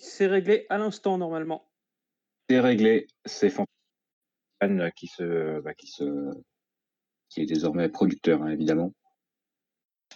[0.00, 1.68] c'est réglé à l'instant normalement.
[2.48, 3.68] C'est réglé, c'est Fantasy
[4.96, 6.04] qui se, bah, qui se,
[7.28, 8.92] qui est désormais producteur hein, évidemment.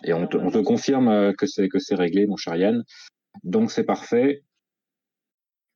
[0.02, 2.82] Et on te, on te confirme euh, que c'est que c'est réglé, mon cher Yann.
[3.44, 4.42] Donc c'est parfait.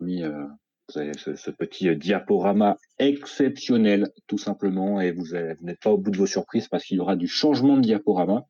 [0.00, 0.46] Oui, euh,
[0.88, 5.98] vous avez ce, ce, petit diaporama exceptionnel, tout simplement, et vous, vous n'êtes pas au
[5.98, 8.46] bout de vos surprises parce qu'il y aura du changement de diaporama.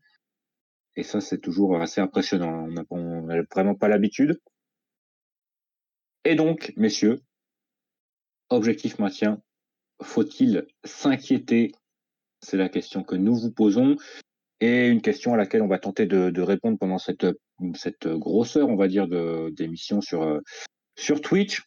[0.97, 2.69] Et ça, c'est toujours assez impressionnant.
[2.91, 4.41] On n'a vraiment pas l'habitude.
[6.29, 7.23] Et donc, messieurs,
[8.51, 9.41] objectif maintien,
[10.02, 11.73] faut-il s'inquiéter?
[12.43, 13.97] C'est la question que nous vous posons
[14.61, 17.27] et une question à laquelle on va tenter de, de répondre pendant cette,
[17.77, 19.09] cette grosseur, on va dire,
[19.52, 20.38] d'émission sur,
[20.99, 21.62] sur Twitch.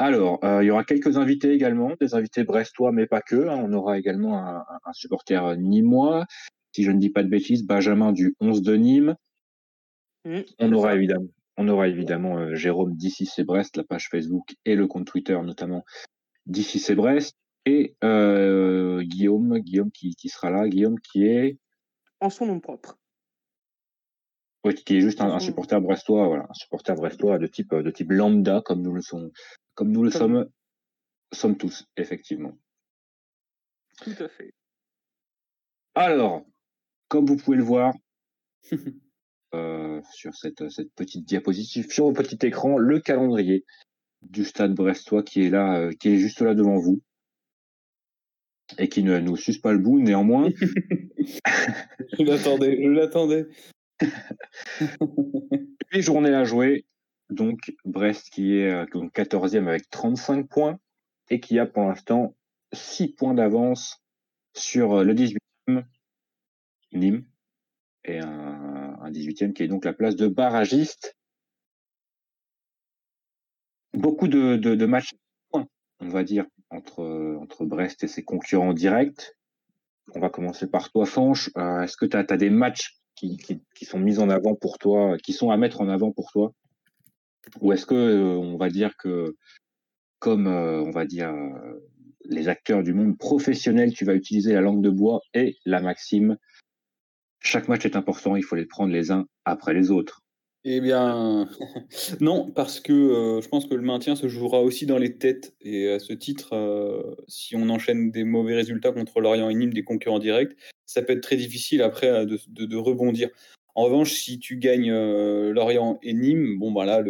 [0.00, 3.46] Alors, euh, il y aura quelques invités également, des invités brestois, mais pas que.
[3.48, 3.62] Hein.
[3.64, 6.26] On aura également un, un, supporter nîmois,
[6.72, 9.14] si je ne dis pas de bêtises, Benjamin du 11 de Nîmes.
[10.24, 14.54] Mmh, on, aura évidemment, on aura évidemment euh, Jérôme d'ici c'est Brest, la page Facebook
[14.64, 15.84] et le compte Twitter notamment
[16.46, 17.36] d'ici c'est Brest.
[17.66, 21.58] Et euh, Guillaume, Guillaume qui, qui, sera là, Guillaume qui est...
[22.20, 22.98] En son nom propre.
[24.64, 27.90] Oui, qui est juste un, un, supporter brestois, voilà, un supporter brestois de type, de
[27.90, 29.30] type lambda, comme nous le, sommes,
[29.74, 30.20] comme nous le comme...
[30.20, 30.50] sommes,
[31.32, 32.52] sommes tous, effectivement.
[34.02, 34.52] Tout à fait.
[35.94, 36.44] Alors,
[37.08, 37.94] comme vous pouvez le voir,
[39.54, 43.64] euh, sur cette, cette, petite diapositive, sur votre petit écran, le calendrier
[44.22, 47.00] du stade brestois qui est là, euh, qui est juste là devant vous
[48.78, 50.48] et qui ne nous suce pas le bout néanmoins.
[51.18, 53.46] je l'attendais, je l'attendais.
[55.92, 56.84] Huit journées à jouer,
[57.30, 60.78] donc Brest qui est euh, 14e avec 35 points
[61.30, 62.34] et qui a pour l'instant
[62.72, 64.02] 6 points d'avance
[64.54, 65.84] sur euh, le 18e
[66.92, 67.24] Nîmes
[68.04, 68.73] et un,
[69.04, 71.16] un 18e qui est donc la place de barragiste.
[73.92, 75.12] Beaucoup de, matchs,
[75.52, 79.32] on va dire, entre, Brest et ses concurrents directs.
[80.14, 81.50] On va commencer par toi, Fanche.
[81.56, 83.38] Euh, Est-ce que tu as, des matchs qui,
[83.82, 86.52] sont mis en avant pour toi, qui sont à mettre en avant pour toi?
[87.60, 89.36] Ou est-ce que euh, on va dire que,
[90.18, 91.32] comme euh, on va dire
[92.24, 96.36] les acteurs du monde professionnel, tu vas utiliser la langue de bois et la maxime
[97.44, 100.20] chaque match est important, il faut les prendre les uns après les autres.
[100.66, 101.46] Eh bien,
[102.20, 105.54] non, parce que euh, je pense que le maintien se jouera aussi dans les têtes.
[105.60, 109.74] Et à ce titre, euh, si on enchaîne des mauvais résultats contre Lorient et Nîmes,
[109.74, 110.56] des concurrents directs,
[110.86, 113.28] ça peut être très difficile après de, de, rebondir.
[113.74, 117.02] En revanche, si tu gagnes euh, Lorient et Nîmes, bon, bah là,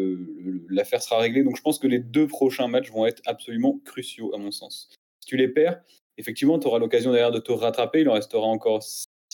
[0.68, 1.44] l'affaire sera réglée.
[1.44, 4.88] Donc je pense que les deux prochains matchs vont être absolument cruciaux, à mon sens.
[5.20, 5.80] Si tu les perds,
[6.18, 8.00] effectivement, tu auras l'occasion derrière de te rattraper.
[8.00, 8.82] Il en restera encore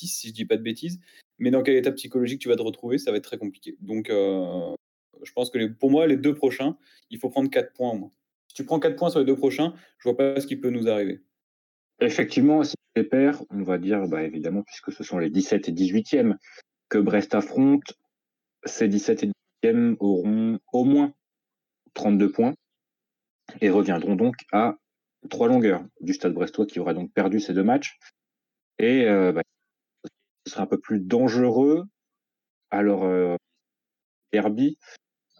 [0.06, 1.00] 6, si je dis pas de bêtises.
[1.38, 3.76] Mais dans quel état psychologique tu vas te retrouver, ça va être très compliqué.
[3.80, 4.74] Donc, euh,
[5.22, 6.76] je pense que pour moi, les deux prochains,
[7.10, 8.10] il faut prendre 4 points.
[8.48, 10.70] Si tu prends 4 points sur les deux prochains, je vois pas ce qui peut
[10.70, 11.20] nous arriver.
[12.00, 15.68] Effectivement, si tu les perds, on va dire, bah, évidemment, puisque ce sont les 17
[15.68, 16.36] et 18e
[16.88, 17.94] que Brest affronte,
[18.64, 19.30] ces 17 et
[19.64, 21.14] 18e auront au moins
[21.94, 22.54] 32 points
[23.60, 24.76] et reviendront donc à
[25.28, 27.98] trois longueurs du stade brestois qui aura donc perdu ces deux matchs.
[28.78, 29.42] Et euh, bah,
[30.46, 31.84] ce sera un peu plus dangereux.
[32.70, 33.36] Alors, euh,
[34.32, 34.78] derby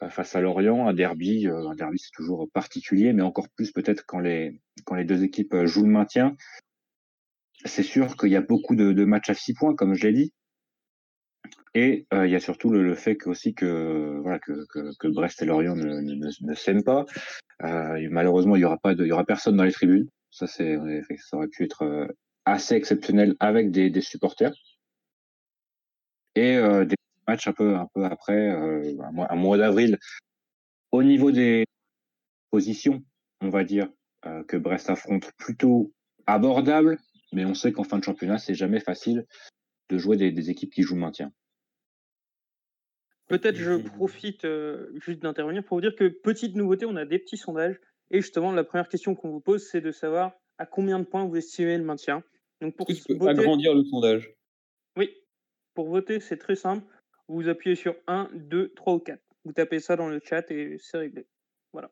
[0.03, 3.72] euh, face à Lorient, un derby, euh, un derby c'est toujours particulier, mais encore plus
[3.72, 6.37] peut-être quand les quand les deux équipes jouent le maintien.
[7.66, 10.33] C'est sûr qu'il y a beaucoup de, matchs à six points, comme je l'ai dit.
[11.75, 14.67] Et il y a surtout le, fait aussi que voilà que,
[14.99, 17.05] que, Brest et Lorient ne, s'aiment pas.
[17.61, 20.09] Malheureusement, il y aura pas il y aura personne dans les tribunes.
[20.31, 20.78] Ça c'est
[21.19, 22.09] ça aurait pu être
[22.47, 24.55] assez exceptionnel avec des supporters
[26.35, 26.97] et euh, des
[27.27, 28.97] matchs un peu un peu après euh,
[29.29, 29.99] un mois, d'avril
[30.93, 31.65] au niveau des
[32.51, 33.03] positions
[33.41, 33.89] on va dire
[34.27, 35.93] euh, que Brest affronte plutôt
[36.27, 36.99] abordable
[37.33, 39.27] mais on sait qu'en fin de championnat c'est jamais facile
[39.89, 41.33] de jouer des, des équipes qui jouent le maintien
[43.31, 47.21] Peut-être je profite euh, juste d'intervenir pour vous dire que petite nouveauté, on a des
[47.21, 47.81] petits sondages.
[48.11, 51.25] Et justement, la première question qu'on vous pose, c'est de savoir à combien de points
[51.25, 52.25] vous estimez le maintien.
[52.61, 53.29] Donc pour voter...
[53.29, 54.35] agrandir le sondage?
[55.75, 56.84] Pour voter, c'est très simple.
[57.28, 59.20] Vous appuyez sur 1, 2, 3 ou 4.
[59.44, 61.26] Vous tapez ça dans le chat et c'est réglé.
[61.72, 61.90] Voilà.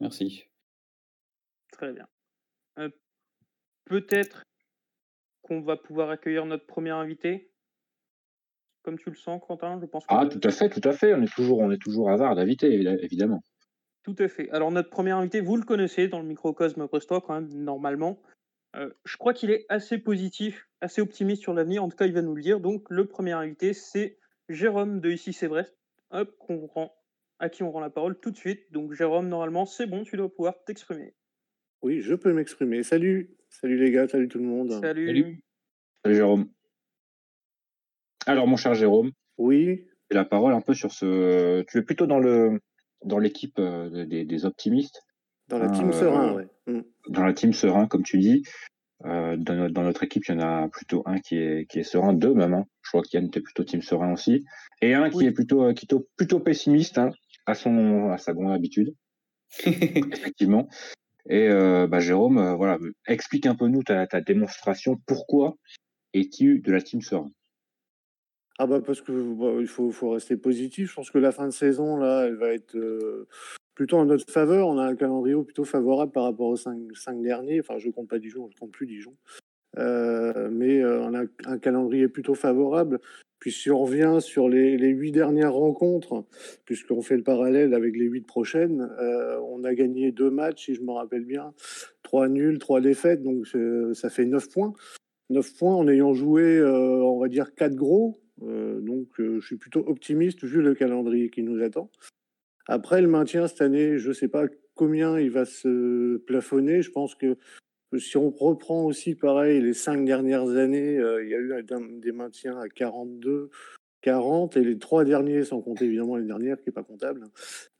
[0.00, 0.44] Merci.
[1.72, 2.06] Très bien.
[2.78, 2.90] Euh,
[3.84, 4.44] Peut-être
[5.42, 7.50] qu'on va pouvoir accueillir notre premier invité.
[8.82, 10.04] Comme tu le sens, Quentin, je pense.
[10.08, 11.14] Ah, tout à fait, tout à fait.
[11.14, 13.42] On est toujours, on est toujours avare d'invités, évidemment.
[14.02, 14.50] Tout à fait.
[14.50, 18.20] Alors, notre premier invité, vous le connaissez dans le microcosme brestois, quand même, normalement.
[18.74, 21.84] Euh, je crois qu'il est assez positif, assez optimiste sur l'avenir.
[21.84, 22.60] En tout cas, il va nous le dire.
[22.60, 24.18] Donc, le premier invité, c'est
[24.48, 25.76] Jérôme de Ici c'est Brest.
[26.10, 26.94] hop, qu'on rend,
[27.38, 28.60] à qui on rend la parole tout de suite.
[28.72, 31.14] Donc Jérôme, normalement, c'est bon, tu dois pouvoir t'exprimer.
[31.82, 32.82] Oui, je peux m'exprimer.
[32.82, 34.70] Salut, salut les gars, salut tout le monde.
[34.80, 35.06] Salut.
[35.06, 35.44] Salut.
[36.04, 36.48] Salut Jérôme.
[38.26, 41.62] Alors mon cher Jérôme, Oui, la parole un peu sur ce.
[41.62, 42.60] Tu es plutôt dans le
[43.04, 45.02] dans l'équipe euh, des, des optimistes,
[45.48, 46.48] dans la Ah, team euh, Serein, ouais.
[46.66, 46.80] Mm.
[47.08, 48.42] dans la team serein, comme tu dis.
[49.04, 51.78] Euh, dans, notre, dans notre équipe, il y en a plutôt un qui est, qui
[51.80, 52.54] est serein, deux même.
[52.54, 52.64] hein.
[52.82, 54.44] Je crois qu'Yann était plutôt team serein aussi.
[54.80, 55.26] Et un qui Oui.
[55.26, 57.10] est plutôt, euh, qui est plutôt, plutôt pessimiste, hein,
[57.46, 58.94] à, son, à sa grande habitude,
[59.66, 60.68] effectivement.
[61.28, 64.98] Et euh, bah, Jérôme, euh, voilà, explique un peu nous ta, ta démonstration.
[65.06, 65.56] Pourquoi
[66.14, 67.30] es-tu de la team serein?
[68.58, 70.90] Ah bah parce que bah, il faut, faut rester positif.
[70.90, 73.26] Je pense que la fin de saison, là, elle va être euh,
[73.74, 74.68] plutôt en notre faveur.
[74.68, 77.60] On a un calendrier plutôt favorable par rapport aux cinq, derniers.
[77.60, 79.14] Enfin, je compte pas Dijon, je compte plus Dijon.
[79.78, 83.00] Euh, mais euh, on a un calendrier plutôt favorable.
[83.40, 86.24] Puis si on revient sur les, huit dernières rencontres,
[86.64, 90.74] puisqu'on fait le parallèle avec les huit prochaines, euh, on a gagné deux matchs, si
[90.74, 91.52] je me rappelle bien,
[92.02, 93.46] trois nuls, trois défaites, donc
[93.92, 94.72] ça fait neuf points.
[95.30, 98.16] Neuf points en ayant joué, on va dire, quatre gros.
[98.40, 101.90] Donc je suis plutôt optimiste vu le calendrier qui nous attend.
[102.66, 106.82] Après le maintien cette année, je ne sais pas combien il va se plafonner.
[106.82, 107.36] Je pense que
[107.98, 111.62] si on reprend aussi pareil les cinq dernières années, euh, il y a eu
[112.00, 113.50] des maintiens à 42,
[114.00, 117.26] 40 et les trois derniers, sans compter évidemment les dernières qui n'est pas comptable,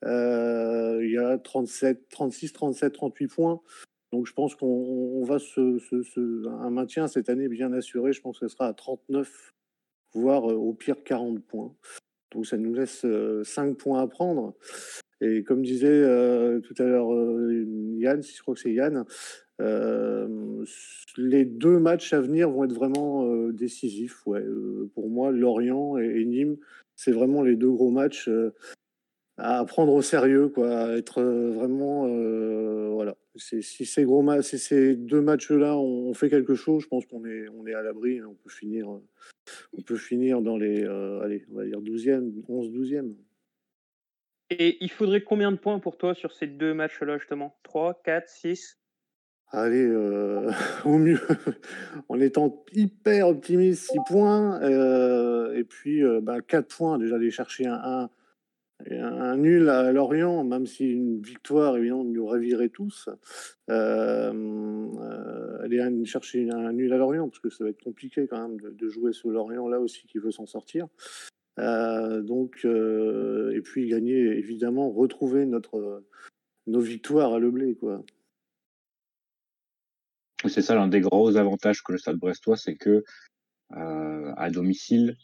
[0.05, 3.61] euh, il y a 37, 36, 37, 38 points.
[4.13, 8.13] Donc je pense qu'on on va se- un maintien cette année bien assuré.
[8.13, 9.53] Je pense que ce sera à 39,
[10.13, 11.75] voire euh, au pire 40 points.
[12.35, 13.07] Donc ça nous laisse
[13.45, 14.55] 5 points à prendre.
[15.21, 17.65] Et comme disait euh, tout à l'heure euh,
[17.99, 19.05] Yann, si je crois que c'est Yann,
[19.61, 20.65] euh,
[21.17, 24.23] les deux matchs à venir vont être vraiment euh, décisifs.
[24.27, 26.57] Euh, pour moi, Lorient et, Nîmes,
[26.97, 28.53] c'est vraiment les deux gros matchs euh,
[29.37, 33.17] à prendre au sérieux, quoi, à être euh, vraiment euh, voilà.
[33.37, 37.05] Si ces gros matchs, si ces deux matchs-là, on, on fait quelque chose, je pense
[37.07, 38.23] qu'on est, on est à l'abri.
[38.23, 39.03] On peut finir, euh,
[39.77, 43.15] on peut finir dans les, euh, allez, on va dire 12e, 11, 12e.
[44.51, 47.57] Et il faudrait combien de points pour toi sur ces deux matchs-là, justement?
[47.65, 48.79] 3, 4, 6
[49.51, 50.53] Allez, euh,
[50.85, 51.19] au mieux,
[52.09, 54.63] en étant hyper optimiste, 6 points.
[54.63, 58.11] euh, et puis, bah, 4 points, déjà aller chercher un, un,
[58.91, 63.09] un- nul à Lorient, même si une victoire, évidemment, nous ravirait tous.
[63.71, 68.49] Euh, euh, aller chercher un nul à Lorient, parce que ça va être compliqué quand
[68.49, 70.87] même de, jouer ce Lorient-là aussi qui veut s'en sortir.
[71.59, 76.03] Euh, donc, euh, et puis gagner, évidemment, retrouver notre,
[76.67, 78.03] nos victoires à Leblé, quoi.
[80.47, 83.03] C'est ça l'un des gros avantages que le Stade Brestois, c'est que
[83.71, 85.17] à domicile,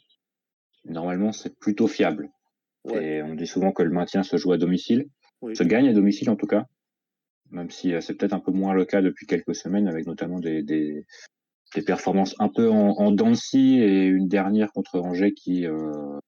[0.85, 2.31] normalement, c'est plutôt fiable.
[2.85, 3.03] Ouais.
[3.17, 5.05] Et on dit souvent que le maintien se joue à domicile,
[5.41, 5.55] Oui.
[5.55, 6.65] se gagne à domicile en tout cas,
[7.51, 10.39] même si euh, c'est peut-être un peu moins le cas depuis quelques semaines, avec notamment
[10.39, 11.05] des, des,
[11.75, 16.19] des performances un peu en, en scie et une dernière contre Angers qui, euh,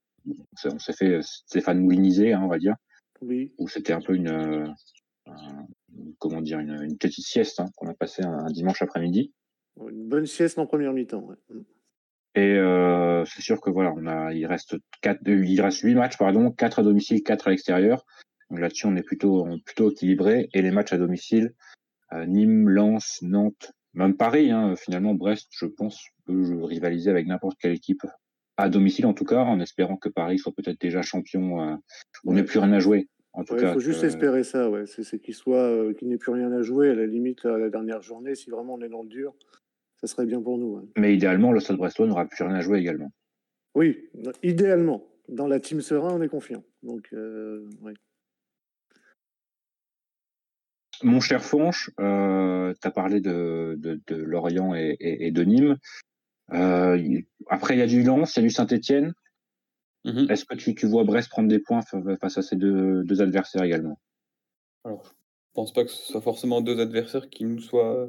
[0.66, 2.76] on s'est- fait Stéphane mouliniser, hein, on va dire,
[3.22, 3.52] Oui.
[3.58, 4.68] où c'était un peu une, euh,
[5.26, 5.66] un-
[6.20, 9.32] comment dire, une, une petite sieste hein, qu'on a passé un, un dimanche après-midi.
[9.80, 11.24] Une bonne sieste en première mi-temps.
[11.24, 11.36] ouais.
[12.35, 16.18] Et euh, c'est sûr que voilà, on a, il reste quatre, il reste huit matchs
[16.18, 18.06] pardon, quatre à domicile, quatre à l'extérieur.
[18.50, 20.49] Donc là-dessus, on est plutôt, on est plutôt équilibré.
[20.54, 21.54] Et les matchs à domicile,
[22.13, 27.57] euh, Nîmes, Lens, Nantes, même Paris, hein, finalement, Brest, je pense, peut rivaliser avec n'importe
[27.59, 28.02] quelle équipe
[28.57, 31.61] à domicile en tout cas, en espérant que Paris soit peut-être déjà champion.
[31.61, 31.75] Euh,
[32.25, 33.07] on n'ait plus rien à jouer.
[33.33, 34.85] En tout Ouais, Il cas, faut juste que- espérer ça, ouais.
[34.85, 37.69] C'est qu'il soit, euh, qu'il n'ait plus rien à jouer à la limite à la
[37.69, 38.35] dernière journée.
[38.35, 39.33] Si vraiment on est dans le dur,
[40.04, 40.92] ça serait bien pour nous.
[40.98, 43.10] Mais idéalement, le Stade Brestois n'aura plus rien à jouer également.
[43.74, 44.10] Oui,
[44.44, 45.07] idéalement.
[45.30, 46.64] Dans la team Serein, on est confiant.
[46.81, 47.66] Donc, euh.
[51.04, 55.44] Mon cher Fonche, euh, tu as parlé de, de, de Lorient et, et, et de
[55.44, 55.78] Nîmes.
[56.52, 59.14] Euh, après, il y a du Lens, il y a du Saint-Etienne.
[60.04, 60.30] Mhm.
[60.30, 63.22] Est-ce que tu, tu vois Brest prendre des points fa- face à ces deux, deux
[63.22, 63.98] adversaires également?
[64.83, 68.07] Alors, je pense pas que ce soit forcément deux adversaires qui nous soient euh,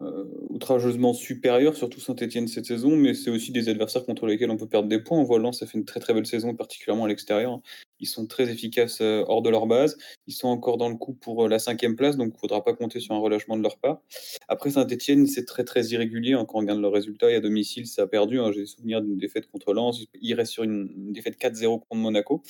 [0.00, 4.68] outrageusement supérieurs, surtout Saint-Etienne cette saison, mais c'est aussi des adversaires contre lesquels on peut
[4.68, 5.18] perdre des points.
[5.18, 7.60] On voit Lens, ça fait une très très belle saison, particulièrement à l'extérieur.
[8.00, 9.96] Ils sont très efficaces euh, hors de leur base.
[10.26, 12.64] Ils sont encore dans le coup pour euh, la cinquième place, donc il ne faudra
[12.64, 14.00] pas compter sur un relâchement de leur part.
[14.48, 16.32] Après, Saint-Etienne, c'est très très irrégulier.
[16.34, 18.40] hein, quand on regarde leurs résultats, et à domicile, ça a perdu.
[18.40, 18.50] hein.
[18.52, 20.04] J'ai souvenir d'une défaite contre Lens.
[20.20, 22.42] Il reste sur une défaite 4-0 contre Monaco.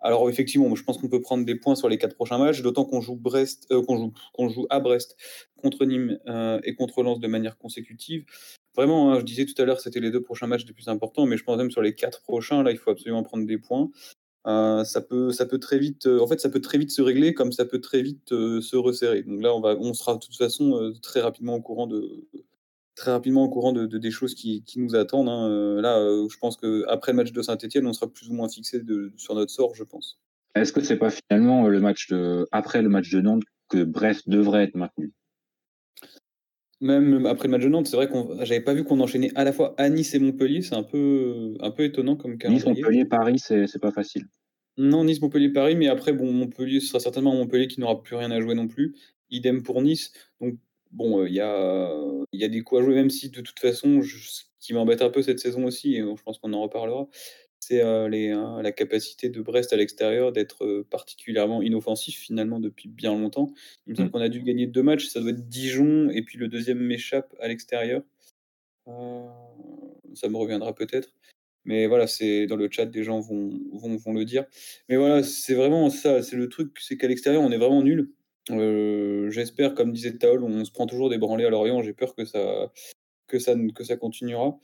[0.00, 2.84] Alors effectivement, je pense qu'on peut prendre des points sur les quatre prochains matchs, d'autant
[2.84, 3.20] qu'on joue
[3.70, 5.16] euh, à Brest
[5.56, 8.24] contre Nîmes euh, et contre Lens de manière consécutive.
[8.76, 11.26] Vraiment, hein, je disais tout à l'heure, c'était les deux prochains matchs les plus importants,
[11.26, 13.90] mais je pense même sur les quatre prochains, là, il faut absolument prendre des points.
[14.46, 17.52] ça, peut, ça peut très vite, en fait, ça peut très vite se régler comme
[17.52, 19.22] ça peut très vite se resserrer.
[19.22, 22.26] Donc là, on sera de toute façon très rapidement au courant de,
[23.00, 25.28] très rapidement au courant de, des choses qui, qui nous attendent.
[25.28, 25.80] Hein.
[25.80, 25.98] Là,
[26.30, 29.34] je pense qu'après le match de Saint-Etienne, on sera plus ou moins fixé de, sur
[29.34, 30.20] notre sort, je pense.
[30.54, 34.28] Est-ce que c'est pas finalement le match de, après le match de Nantes que Brest
[34.28, 35.12] devrait être maintenu?
[36.82, 39.44] Même après le match de Nantes, c'est vrai qu'on j'avais pas vu qu'on enchaînait à
[39.44, 40.60] la fois à Nice et Montpellier.
[40.60, 44.26] C'est un peu, un peu étonnant comme Nice, Montpellier, Paris, c'est pas facile.
[44.76, 48.16] Non, Nice, Montpellier, Paris, mais après, bon, Montpellier, ce sera certainement Montpellier qui n'aura plus
[48.16, 48.94] rien à jouer non plus.
[49.30, 50.12] Idem pour Nice.
[50.40, 50.56] Donc,
[50.90, 51.92] bon, il y, a,
[52.32, 55.10] y a des coups à jouer, même si de toute façon, ce qui m'embête un
[55.10, 57.08] peu cette saison aussi, et je pense qu'on en reparlera,
[57.60, 63.52] c'est hein, la capacité de Brest à l'extérieur d'être particulièrement inoffensif finalement depuis bien longtemps.
[63.86, 64.12] Il me semble mmh.
[64.12, 67.34] qu'on a dû gagner deux matchs, ça doit être Dijon et puis le deuxième m'échappe
[67.38, 68.02] à l'extérieur.
[68.86, 71.14] ça me reviendra peut-être.
[71.64, 74.46] Mais voilà, c'est dans le chat, des gens vont, vont, vont le dire.
[74.88, 78.10] Mais voilà, c'est vraiment ça, c'est le truc, c'est qu'à l'extérieur, on est vraiment nul.
[79.30, 81.82] J'espère, comme disait Taol, on se prend toujours des branlées à Lorient.
[81.82, 82.72] J'ai peur que ça,
[83.26, 84.58] que ça, que ça continuera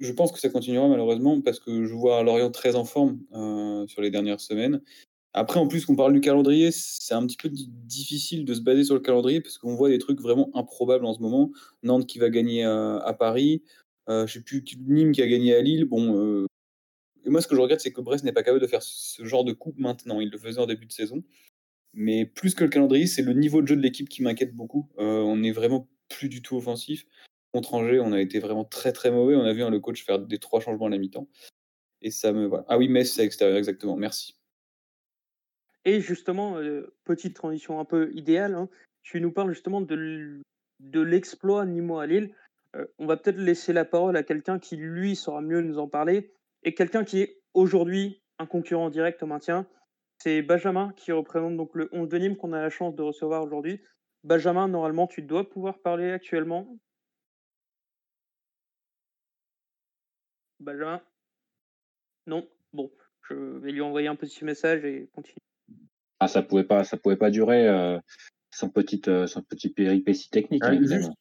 [0.00, 3.86] je pense que ça continuera malheureusement parce que je vois Lorient très en forme euh,
[3.86, 4.80] sur les dernières semaines.
[5.32, 8.82] Après, en plus, qu'on parle du calendrier, c'est un petit peu difficile de se baser
[8.82, 11.52] sur le calendrier parce qu'on voit des trucs vraiment improbables en ce moment.
[11.84, 13.62] Nantes qui va gagner à, Paris,
[14.08, 15.84] euh, je sais plus, Nîmes qui a gagné à Lille.
[15.84, 16.46] Bon, euh,
[17.24, 19.24] et moi, ce que je regrette, c'est que Brest n'est pas capable de faire ce
[19.24, 20.20] genre de coupe maintenant.
[20.20, 21.22] Il le faisait en début de saison.
[21.92, 24.88] Mais plus que le calendrier, c'est le niveau de jeu de l'équipe qui m'inquiète beaucoup.
[24.96, 27.06] on n'est vraiment plus du tout offensif
[27.52, 29.34] contre Angers, on a été vraiment très très mauvais.
[29.34, 31.28] On a vu hein, le coach faire des trois changements à la mi-temps.
[32.02, 32.50] Et ça me.
[32.68, 33.96] Ah oui, Metz, c'est à l'extérieur, exactement.
[33.96, 34.36] Merci.
[35.84, 38.68] Et justement, euh, petite transition un peu idéale, hein,
[39.02, 40.42] tu nous parles justement de
[40.94, 42.34] l'exploit Nimo à Lille.
[42.76, 45.88] Euh, on va peut-être laisser la parole à quelqu'un qui, lui, saura mieux nous en
[45.88, 46.32] parler.
[46.62, 49.66] Et quelqu'un qui est aujourd'hui un concurrent direct au maintien.
[50.22, 53.42] C'est Benjamin qui représente donc le 11 de Nîmes qu'on a la chance de recevoir
[53.42, 53.80] aujourd'hui.
[54.22, 56.78] Benjamin, normalement, tu dois pouvoir parler actuellement.
[60.58, 61.00] Benjamin?
[62.26, 62.46] Non?
[62.74, 62.90] Bon,
[63.28, 65.38] je vais lui envoyer un petit message et continuer.
[66.20, 67.98] Ah, ça pouvait pas, ça pouvait pas durer euh,
[68.50, 69.42] sans petite, euh, sans
[69.74, 70.62] péripétie technique.
[70.66, 70.74] Ah,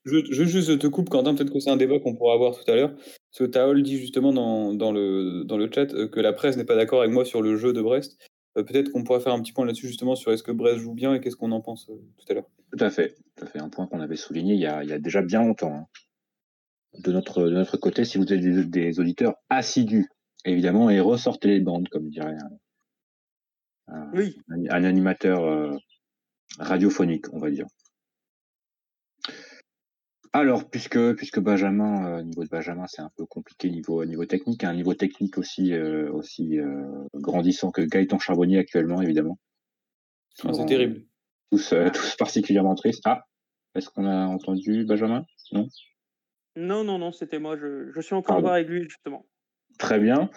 [0.03, 2.75] je, juste te coupe, Quentin, peut-être que c'est un débat qu'on pourra avoir tout à
[2.75, 2.93] l'heure.
[3.31, 6.65] Ce Taol dit justement dans, dans, le, dans le chat euh, que la presse n'est
[6.65, 8.19] pas d'accord avec moi sur le jeu de Brest.
[8.53, 11.13] Peut-être qu'on pourra faire un petit point là-dessus justement sur est-ce que Brest joue bien
[11.13, 12.49] et qu'est-ce qu'on en pense tout à l'heure.
[12.71, 13.59] Tout à fait, tout à fait.
[13.59, 15.73] Un point qu'on avait souligné il y a, il y a déjà bien longtemps.
[15.73, 15.87] Hein
[16.97, 20.09] de notre, de notre côté, si vous êtes des, auditeurs assidus,
[20.45, 22.35] évidemment, et ressortez les bandes, comme dirait
[23.87, 24.11] un,
[24.69, 25.75] un, animateur euh,
[26.59, 27.67] radiophonique, on va dire.
[30.31, 34.63] Alors, puisque, puisque Benjamin, euh, niveau de Benjamin, c'est un peu compliqué niveau, niveau technique,
[34.63, 36.59] un niveau technique aussi, euh, aussi
[37.15, 39.39] grandissant que Gaëtan Charbonnier actuellement, évidemment.
[40.43, 41.01] Ah, c'est terrible.
[41.51, 43.03] Tous, tous particulièrement tristes.
[43.05, 43.25] Ah,
[43.75, 45.25] est-ce qu'on a entendu Benjamin?
[45.51, 45.67] Non?
[46.55, 47.57] Non, non, non, c'était moi.
[47.57, 49.25] Je, je suis en train de voir avec lui, justement.
[49.77, 50.29] Très bien.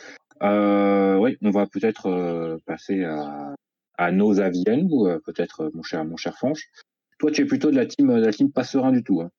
[0.43, 3.55] Euh, oui, on va peut-être euh, passer à,
[3.97, 6.69] à, nos avis ou euh, peut-être mon cher, mon cher Fanche.
[7.19, 9.21] Toi, tu es plutôt de la team, de la team pas serein du tout.
[9.21, 9.31] Hein.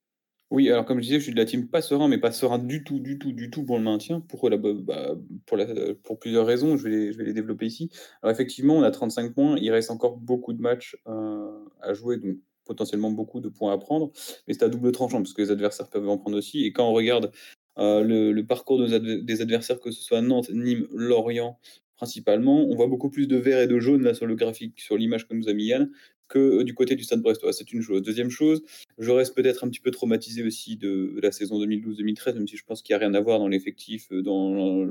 [0.52, 2.60] Oui, alors comme je disais, je suis de la team pas serein, mais pas serein
[2.60, 4.20] du tout, du tout, du tout pour le maintien.
[4.22, 5.66] Pourquoi bah, bah, pour, la,
[6.04, 7.90] pour plusieurs raisons, je vais, les, développer ici.
[8.22, 12.38] Alors effectivement, on a 35 points, il reste encore beaucoup de matchs à jouer, donc
[12.66, 14.12] potentiellement beaucoup de points à prendre,
[14.48, 16.64] mais c'est à double tranchant parce que les adversaires peuvent en prendre aussi.
[16.66, 17.32] Et quand on regarde
[17.80, 21.60] euh, le, parcours des adversaires, que ce soit Nantes, Nîmes, Lorient
[21.96, 24.98] principalement, on voit beaucoup plus de vert et de jaune là sur le graphique, sur
[24.98, 25.90] l'image que nous a mis Yann,
[26.28, 27.54] que euh, du côté du Stade Brestois.
[27.54, 28.02] C'est une chose.
[28.02, 28.64] Deuxième chose,
[28.98, 32.64] je reste peut-être un petit peu traumatisé aussi de, la saison 2012-2013, même si je
[32.66, 34.84] pense qu'il n'y a rien à voir dans l'effectif, euh, dans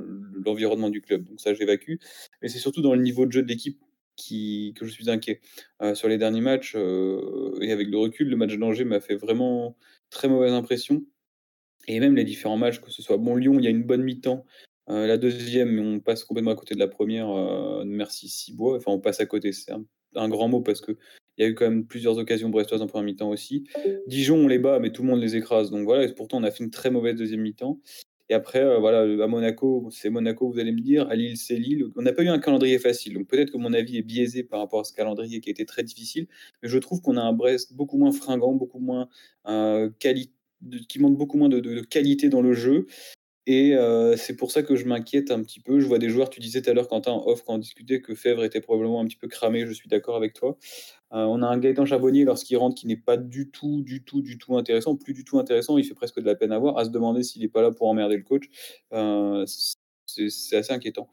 [0.45, 1.25] l'environnement du club.
[1.25, 1.97] Donc ça, j'évacue.
[2.41, 3.79] Mais c'est surtout dans le niveau de jeu de l'équipe
[4.17, 5.41] qui, que je suis inquiet.
[5.83, 9.77] Euh, sur les derniers matchs, et avec le recul, le match d'Angers m'a fait vraiment
[10.11, 11.05] très mauvaise impression.
[11.89, 14.03] Et même les différents matchs, que ce soit bon Lyon, il y a une bonne
[14.03, 14.45] mi-temps.
[14.89, 17.29] La deuxième, on passe complètement à côté de la première.
[17.85, 18.77] merci Cibois.
[18.77, 19.73] Enfin, on passe à côté, c'est
[20.15, 20.97] un, grand mot parce que
[21.39, 23.65] il y a eu quand même plusieurs occasions brestoises en première mi-temps aussi.
[24.07, 25.71] Dijon, on les bat, mais tout le monde les écrase.
[25.71, 27.81] Donc voilà, et pourtant, on a fait une très mauvaise deuxième mi-temps.
[28.33, 31.07] Et après, euh, voilà, à Monaco, c'est Monaco, vous allez me dire.
[31.09, 31.85] À Lille, c'est Lille.
[31.97, 33.15] On n'a pas eu un calendrier facile.
[33.15, 35.67] Donc peut-être que mon avis est biaisé par rapport à ce calendrier qui a été
[35.67, 36.29] très difficile.
[36.63, 39.09] Mais je trouve qu'on a un Brest beaucoup moins fringant, beaucoup moins
[39.49, 42.87] euh, qui montre beaucoup moins de, qualité dans le jeu.
[43.47, 45.81] Et euh, c'est pour ça que je m'inquiète un petit peu.
[45.81, 48.01] Je vois des joueurs, tu disais tout à l'heure, Quentin, en off, quand on discutait,
[48.01, 49.67] que Fèvre était probablement un petit peu cramé.
[49.67, 50.57] Je suis d'accord avec toi.
[51.13, 54.23] Euh, on a un Gaëtan Charbonnier lorsqu'il rentre qui n'est pas du tout, du tout,
[54.23, 55.77] du tout intéressant, plus du tout intéressant.
[55.79, 57.71] Il fait presque de la peine à voir, à se demander s'il n'est pas là
[57.71, 58.45] pour emmerder le coach.
[58.93, 59.45] Euh,
[60.07, 61.09] c'est assez inquiétant.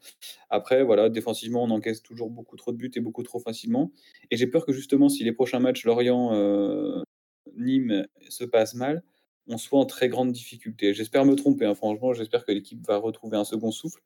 [0.50, 3.92] Après, voilà, défensivement, on encaisse toujours beaucoup trop de buts et beaucoup trop facilement.
[4.30, 7.04] Et j'ai peur que justement, si les prochains matchs Lorient-Nîmes
[8.28, 9.02] se passent mal,
[9.46, 10.94] on soit en très grande difficulté.
[10.94, 14.00] J'espère me tromper, hein, franchement, j'espère que l'équipe va retrouver un second souffle.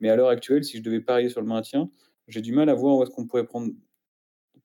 [0.00, 1.90] Mais à l'heure actuelle, si je devais parier sur le maintien,
[2.28, 3.70] j'ai du mal à voir où est-ce qu'on pourrait prendre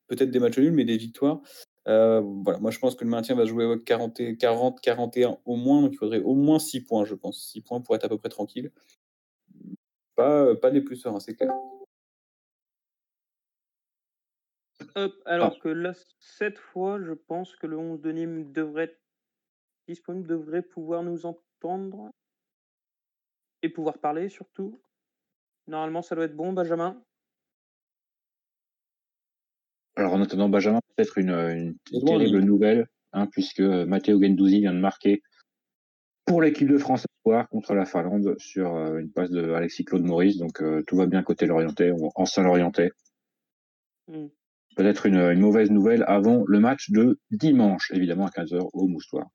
[0.07, 1.41] peut-être des matchs nuls, mais des victoires.
[1.87, 5.81] Euh, voilà, moi je pense que le maintien va jouer 40, 40, 41 au moins,
[5.81, 7.47] donc il faudrait au moins 6 points, je pense.
[7.51, 8.71] 6 points pour être à peu près tranquille.
[10.15, 11.53] Pas, pas des plus sereins, c'est clair.
[15.25, 15.59] alors ah.
[15.61, 19.01] que là, cette fois, je pense que le 11 de Nîmes devrait être
[19.87, 22.11] disponible, devrait pouvoir nous entendre
[23.61, 24.79] et pouvoir parler surtout.
[25.67, 27.01] Normalement, ça doit être bon, Benjamin.
[29.95, 31.75] Alors en attendant Benjamin, peut-être une,
[32.05, 35.21] terrible nouvelle, hein, puisque Matteo Gendouzi vient de marquer
[36.25, 37.05] pour l'équipe de France
[37.49, 40.37] contre la Finlande sur euh, une passe de Alexis Claude Maurice.
[40.37, 42.91] Donc euh, tout va bien côté l'orienté, en saint l'orienté.
[44.07, 44.27] Hmm.
[44.75, 49.27] Peut-être une, mauvaise nouvelle avant le match de dimanche, évidemment à 15h au Moustoir.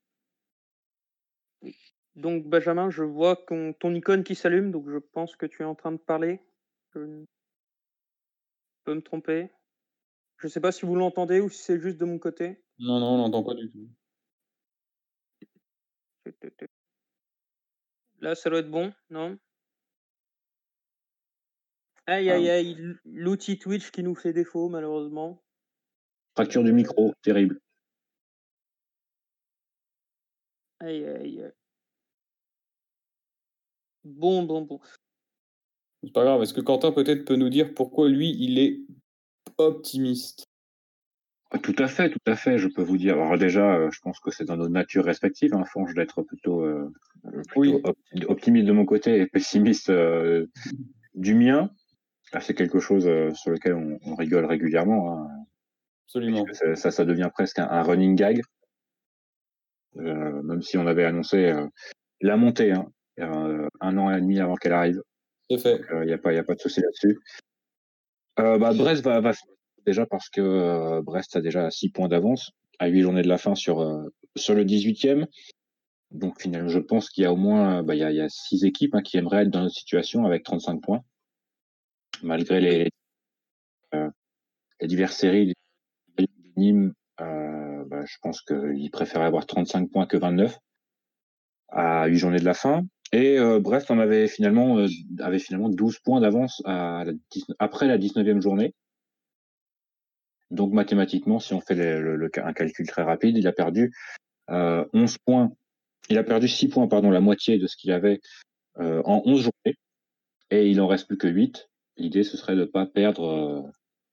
[2.15, 5.75] Donc Benjamin, je vois ton icône qui s'allume, donc je pense que tu es en
[5.75, 6.39] train de parler.
[6.93, 6.99] Je
[8.83, 9.49] peux me tromper?
[10.41, 12.63] Je ne sais pas si vous l'entendez ou si c'est juste de mon côté.
[12.79, 13.87] Non, non, on l'entend pas du tout.
[18.21, 19.37] Là, ça doit être bon, non?
[22.07, 22.55] Aïe, aïe, ah.
[22.55, 25.43] aïe, l'outil Twitch qui nous fait défaut, malheureusement.
[26.33, 27.61] Fracture du micro, terrible.
[30.79, 31.51] Aïe, aïe.
[34.03, 34.79] Bon, bon, bon.
[36.01, 36.41] C'est pas grave.
[36.41, 38.79] Est-ce que Quentin peut-être peut nous dire pourquoi lui, il est
[39.57, 40.45] optimiste.
[41.53, 43.15] Ah, tout à fait, tout à fait, je peux vous dire.
[43.15, 46.63] Alors déjà, euh, je pense que c'est dans nos natures respectives, hein, Fonge, d'être plutôt,
[46.63, 46.89] euh,
[48.29, 50.47] optimiste de mon côté et pessimiste euh,
[51.13, 51.69] du mien.
[52.39, 53.03] c'est quelque chose
[53.35, 55.11] sur lequel on, rigole régulièrement.
[55.11, 55.27] Hein.
[56.07, 56.45] Absolument.
[56.75, 58.41] Ça, ça, devient presque un, running gag.
[59.95, 61.53] même si on avait annoncé
[62.21, 65.01] la montée hein, un an et demi avant qu'elle arrive.
[65.49, 65.81] C'est fait.
[66.01, 67.19] Il n'y a, pas, a pas de souci là-dessus.
[68.39, 69.31] Euh, bah, Brest va, va,
[69.85, 73.37] déjà parce que euh, Brest a déjà 6 points d'avance à 8 journées de la
[73.37, 74.03] fin sur, euh,
[74.35, 75.25] sur le 18e.
[76.11, 78.21] Donc finalement, je pense qu'il y a au moins bah, il, y a, il y
[78.21, 81.01] a six équipes hein, qui aimeraient être dans notre situation avec 35 points,
[82.21, 82.89] malgré les,
[83.93, 85.53] les diverses séries.
[86.57, 90.57] Nîmes, bah, je pense qu'ils préféraient avoir 35 points que 29
[91.69, 92.83] à 8 journées de la fin.
[93.11, 94.87] Et euh, Brest en avait finalement, euh,
[95.19, 98.73] avait finalement 12 points d'avance après la 19e journée.
[100.49, 103.93] Donc mathématiquement, si on fait le, un calcul très rapide, il a perdu
[104.49, 105.51] euh, 11 points.
[106.09, 108.21] Il a perdu 6 points, pardon, la moitié de ce qu'il avait
[108.79, 109.77] euh, en 11 journées.
[110.49, 111.69] Et il en reste plus que 8.
[111.97, 113.61] L'idée, ce serait de ne pas perdre euh,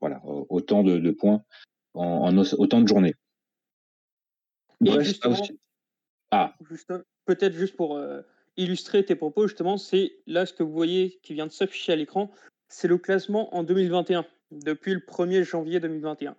[0.00, 1.42] voilà, autant de, de points
[1.94, 3.14] en, en, autant de journées.
[4.80, 5.58] Brest aussi...
[6.30, 6.54] Ah.
[7.24, 8.00] Peut-être juste pour
[8.58, 11.96] illustrer tes propos, justement, c'est là ce que vous voyez qui vient de s'afficher à
[11.96, 12.30] l'écran,
[12.68, 16.36] c'est le classement en 2021, depuis le 1er janvier 2021.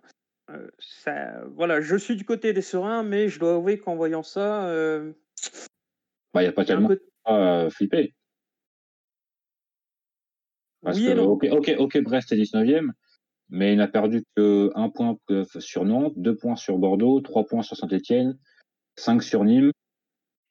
[0.50, 4.22] Euh, ça, voilà, je suis du côté des sereins, mais je dois avouer qu'en voyant
[4.22, 5.12] ça, euh,
[6.34, 6.90] bah, il n'y a pas tellement
[7.24, 8.14] à flipper.
[10.82, 12.90] oui ok, ok, ok, Brest est 19e,
[13.48, 15.16] mais il n'a perdu que 1 point
[15.58, 18.38] sur Nantes, 2 points sur Bordeaux, 3 points sur Saint-Etienne,
[18.96, 19.72] 5 sur Nîmes,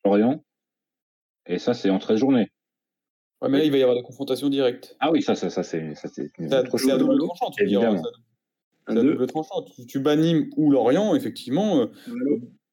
[0.03, 0.43] Lorient.
[1.49, 2.51] Et ça, c'est en 13 journées.
[3.41, 4.95] Ouais, mais là, il va y avoir des confrontations directes.
[4.99, 8.03] Ah oui, ça, ça, ça c'est C'est à double tranchant, tu Évidemment.
[8.87, 9.63] C'est à double tranchant.
[9.63, 9.99] Tu, tu
[10.57, 11.79] ou Lorient, effectivement.
[11.79, 11.87] Euh,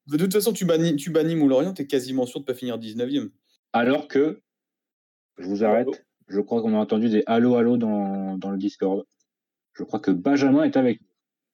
[0.09, 2.47] de toute façon, tu bats, tu Nîmes ou Lorient, tu es quasiment sûr de ne
[2.47, 3.31] pas finir 19e.
[3.73, 4.41] Alors que,
[5.39, 9.07] je vous arrête, je crois qu'on a entendu des allô allô dans, dans le Discord.
[9.73, 11.01] Je crois que Benjamin est avec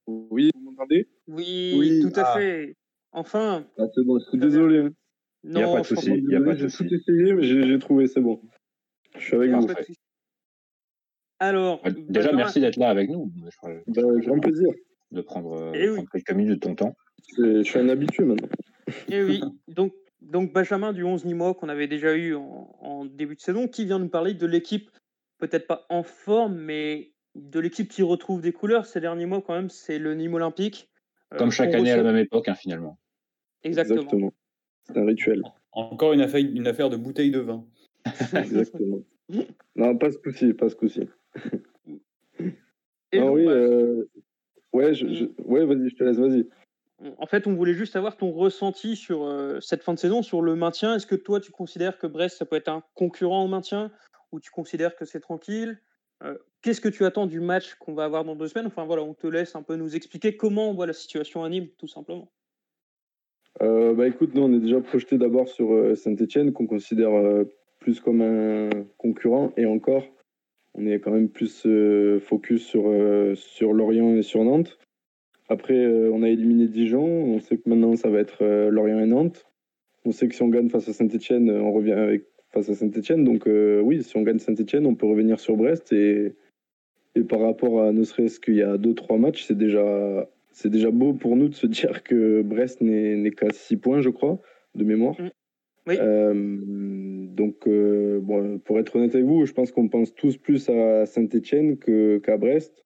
[0.07, 0.27] nous.
[0.31, 1.09] Oui, vous m'entendez?
[1.29, 2.39] Oui, oui, tout à ah.
[2.39, 2.77] fait.
[3.13, 3.67] Enfin.
[3.79, 4.89] Ah, c'est bon, je suis désolé.
[5.45, 5.49] Hein.
[5.49, 6.25] Il n'y a pas de souci.
[6.29, 6.89] Il a pas de souci.
[6.89, 8.41] J'ai tout essayé, mais j'ai trouvé, c'est bon.
[9.19, 9.67] Je suis avec vous.
[11.41, 11.83] Alors.
[12.09, 13.33] Déjà, merci d'être là avec nous.
[13.89, 14.69] Bah, grand plaisir.
[15.11, 16.97] De prendre, eh quelques minutes de ton temps.
[17.37, 18.49] Je suis un habitué maintenant.
[18.89, 19.43] Et eh oui.
[19.69, 23.85] Donc, donc Benjamin du 11 Nîmois qu'on avait déjà eu en, début de saison, qui
[23.85, 24.91] vient nous parler de l'équipe,
[25.39, 29.55] peut-être pas en forme, mais de l'équipe qui retrouve des couleurs ces derniers mois quand
[29.55, 30.89] même, c'est le Nîmes Olympique.
[31.35, 32.99] Euh, Comme chaque année à la même époque, hein, finalement.
[33.65, 34.33] Exactement.
[34.85, 35.43] C'est un rituel.
[35.73, 37.65] Encore une affaire, une affaire de bouteille de vin.
[38.35, 39.01] Exactement.
[39.77, 41.09] non, pas ce coup-ci, pas ce coup-ci.
[43.15, 44.05] ah oui, euh...
[44.73, 46.47] ouais, je, ouais vas-y, je te laisse, vas-y.
[47.19, 50.41] En fait, on voulait juste avoir ton ressenti sur euh, cette fin de saison, sur
[50.41, 50.95] le maintien.
[50.95, 53.91] Est-ce que toi, tu considères que Brest, ça peut être un concurrent au maintien
[54.31, 55.81] ou tu considères que c'est tranquille?
[56.63, 58.69] Qu'est-ce que tu attends du match qu'on va avoir dans deux semaines?
[58.69, 61.49] Enfin voilà, on te laisse un peu nous expliquer comment on voit la situation à
[61.49, 62.31] Nîmes, tout simplement.
[63.61, 67.13] Bah écoute, nous on est déjà projeté d'abord sur Saint-Etienne, qu'on considère
[67.79, 70.05] plus comme un concurrent, et encore,
[70.75, 71.67] on est quand même plus
[72.21, 72.91] focus sur,
[73.35, 74.79] sur Lorient et sur Nantes.
[75.49, 79.47] Après, on a éliminé Dijon, on sait que maintenant ça va être Lorient et Nantes.
[80.05, 83.25] On sait que si on gagne face à Saint-Etienne, on revient face à Saint-Etienne.
[83.25, 85.93] Donc oui, si on gagne Saint-Etienne, on peut revenir sur Brest.
[85.93, 86.35] Et,
[87.15, 90.91] et par rapport à ne serait-ce qu'il y a 2-3 matchs, c'est déjà, c'est déjà
[90.91, 94.41] beau pour nous de se dire que Brest n'est qu'à 6 points, je crois,
[94.75, 95.21] de mémoire.
[95.21, 95.31] Mmh.
[95.89, 95.97] Oui.
[95.99, 101.77] donc, bon, pour être honnête avec vous, je pense qu'on pense tous plus à Saint-Etienne
[101.79, 102.85] qu'à Brest.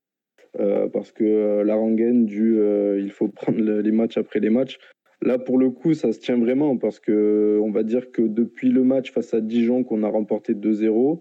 [0.61, 4.51] Euh, parce que euh, la rengaine du euh, il faut prendre les matchs après les
[4.51, 4.79] matchs.
[5.23, 8.69] Là, pour le coup, ça se tient vraiment parce que on va dire que depuis
[8.71, 11.21] le match face à Dijon qu'on a remporté 2-0,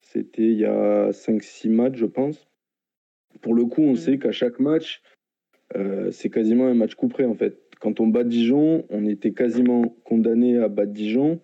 [0.00, 2.46] c'était il y a 5-6 matchs, je pense.
[3.42, 3.96] Pour le coup, on mmh.
[3.96, 5.02] sait qu'à chaque match,
[6.10, 7.58] c'est quasiment un match couperé en fait.
[7.80, 11.40] Quand on bat Dijon, on était quasiment condamné à battre Dijon.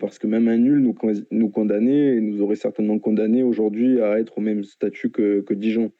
[0.00, 0.96] parce que même un nul nous,
[1.30, 5.54] nous condamnait et nous aurait certainement condamné aujourd'hui à être au même statut que, que
[5.54, 5.92] Dijon.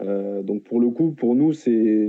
[0.00, 2.08] Euh, donc pour le coup, pour nous, c'est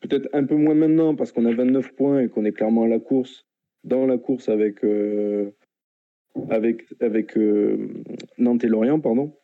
[0.00, 2.88] peut-être un peu moins maintenant parce qu'on a 29 points et qu'on est clairement à
[2.88, 3.46] la course,
[3.84, 5.50] dans la course avec, euh,
[6.50, 7.88] avec, avec euh,
[8.38, 9.00] Nantes et Lorient.
[9.00, 9.34] Pardon.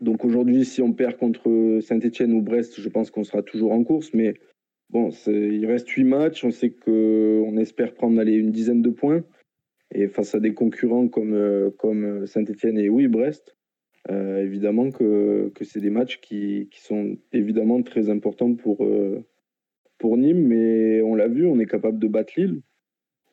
[0.00, 3.84] Donc aujourd'hui, si on perd contre Saint-Etienne ou Brest, je pense qu'on sera toujours en
[3.84, 4.12] course.
[4.12, 4.34] Mais
[4.90, 6.44] bon, il reste 8 matchs.
[6.44, 9.24] On sait qu'on espère prendre une dizaine de points.
[9.94, 13.54] Et face à des concurrents comme, comme Saint-Etienne et oui, Brest,
[14.10, 19.24] euh, évidemment que, que c'est des matchs qui, qui, sont évidemment très importants pour, euh,
[19.98, 22.60] pour Nîmes, mais on l'a vu, on est capable de battre Lille.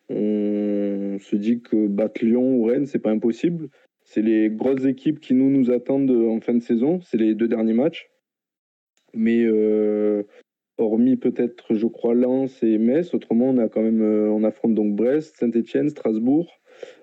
[0.10, 3.69] On se dit que battre Lyon ou Rennes, c'est pas impossible.
[4.03, 6.99] C'est les grosses équipes qui nous, nous attendent en fin de saison.
[7.01, 8.09] C'est les deux derniers matchs.
[9.13, 10.23] Mais euh,
[10.77, 14.95] hormis peut-être, je crois, Lens et Metz, autrement, on a quand même, on affronte donc
[14.95, 16.49] Brest, Saint-Etienne, Strasbourg,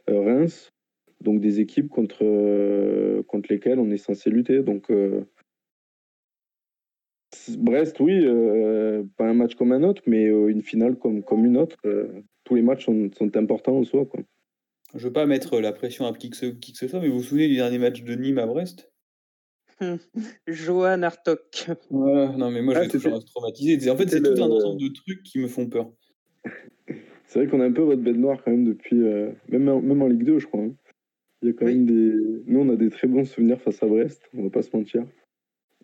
[0.08, 0.72] Reims
[1.20, 4.62] donc des équipes contre, euh, contre lesquelles on est censé lutter.
[4.62, 5.24] Donc euh,
[7.58, 11.56] Brest, oui, euh, pas un match comme un autre, mais une finale comme, comme une
[11.56, 11.76] autre.
[12.44, 14.06] tous les matchs sont, sont, importants en soi.
[14.98, 17.08] Je veux pas mettre la pression à qui que, ce, qui que ce soit, mais
[17.08, 18.92] vous vous souvenez du dernier match de Nîmes à Brest?
[20.48, 21.68] Johan Artok.
[21.90, 23.90] non, mais moi je ah, suis toujours traumatisé.
[23.90, 25.90] En fait, c'est tout un ensemble de trucs qui me font peur.
[27.26, 28.96] c'est vrai qu'on a un peu votre bête noire quand même depuis.
[29.48, 30.62] même, en, même en Ligue 2, je crois.
[30.62, 30.74] Hein.
[31.42, 32.42] Il y a quand même des.
[32.46, 35.06] Nous, on a des très bons souvenirs face à Brest, on va pas se mentir.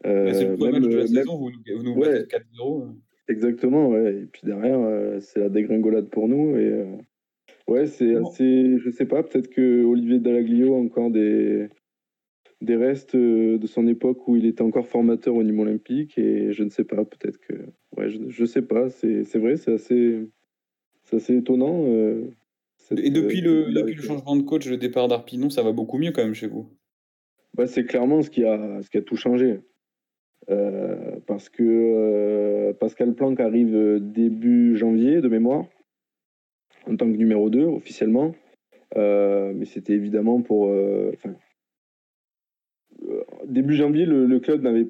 [0.07, 2.83] Euh, c'est le premier match de la saison, vous nous, nous ouais, 4-0.
[2.83, 2.87] Euh.
[3.29, 4.15] Exactement, ouais.
[4.15, 6.57] Et puis derrière, euh, c'est la dégringolade pour nous.
[6.57, 6.97] Et euh,
[7.69, 8.79] ouais, c'est assez.
[8.79, 11.69] Je sais pas, peut-être que Olivier Dallaglio a encore des
[12.61, 16.63] des restes de son époque où il était encore formateur au niveau olympique et je
[16.65, 17.55] ne sais pas, peut-être que.
[17.97, 20.27] Ouais, je, je sais pas, c'est vrai, c'est assez,
[21.13, 21.85] assez étonnant.
[22.91, 26.13] Et depuis le, depuis le changement de coach, le départ d'Arpinon, ça va beaucoup mieux
[26.13, 26.69] quand même chez vous
[27.55, 29.61] bah, C'est clairement ce qui, a, ce qui a tout changé.
[30.51, 35.65] Euh, parce que euh, Pascal Planck arrive début janvier de mémoire,
[36.87, 38.35] en tant que numéro 2 officiellement.
[38.97, 40.71] Euh, mais c'était évidemment pour.
[43.47, 44.89] début janvier, le, club n'avait.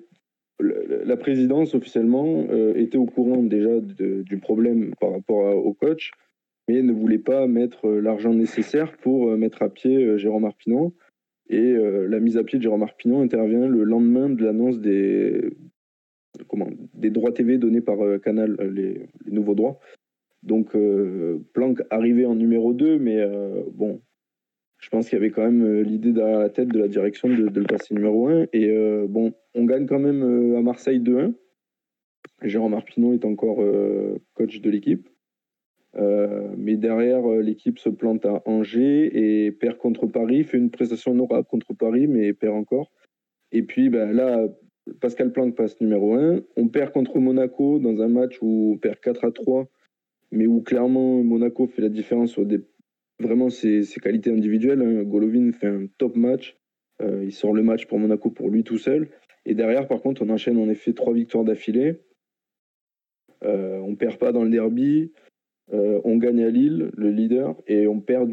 [0.61, 2.45] La présidence officiellement
[2.77, 6.13] était au courant déjà du problème par rapport au coach
[6.69, 10.45] mais ne voulait pas mettre euh, l'argent nécessaire pour euh, mettre à pied euh, Jérôme
[10.45, 10.93] Arpinon.
[11.51, 15.51] Et la mise à pied de Jérôme Arpinon intervient le lendemain de l'annonce des,
[16.49, 19.79] comment, des droits TV donnés par Canal, les, nouveaux droits.
[20.45, 20.77] Donc
[21.55, 23.27] Planck arrivait en numéro 2, mais
[23.73, 24.01] bon,
[24.79, 27.35] je pense qu'il y avait quand même l'idée derrière la tête de la direction de,
[27.35, 28.47] le passer numéro 1.
[28.53, 28.71] Et
[29.09, 31.33] bon, on gagne quand même à Marseille 2-1.
[32.43, 33.65] Jérôme Arpinon est encore
[34.35, 35.09] coach de l'équipe.
[35.97, 40.71] Euh, mais derrière, euh, l'équipe se plante à Angers et perd contre Paris, fait une
[40.71, 42.91] prestation honorable contre Paris, mais perd encore.
[43.53, 44.49] Et puis ben, là,
[45.01, 46.41] Pascal Planck passe numéro 1.
[46.57, 49.69] On perd contre Monaco dans un match où on perd 4 à 3,
[50.33, 52.39] mais où clairement Monaco fait la différence
[53.21, 54.83] vraiment ses, qualités individuelles.
[54.83, 55.03] Hein.
[55.05, 56.57] Golovin fait un top match.
[57.03, 59.09] Euh, il sort le match pour Monaco pour lui tout seul.
[59.47, 62.01] Et derrière, par contre, on enchaîne en effet trois victoires d'affilée.
[63.43, 65.13] on ne perd pas dans le derby.
[65.73, 68.31] Euh, on gagne à Lille, le leader, et on perd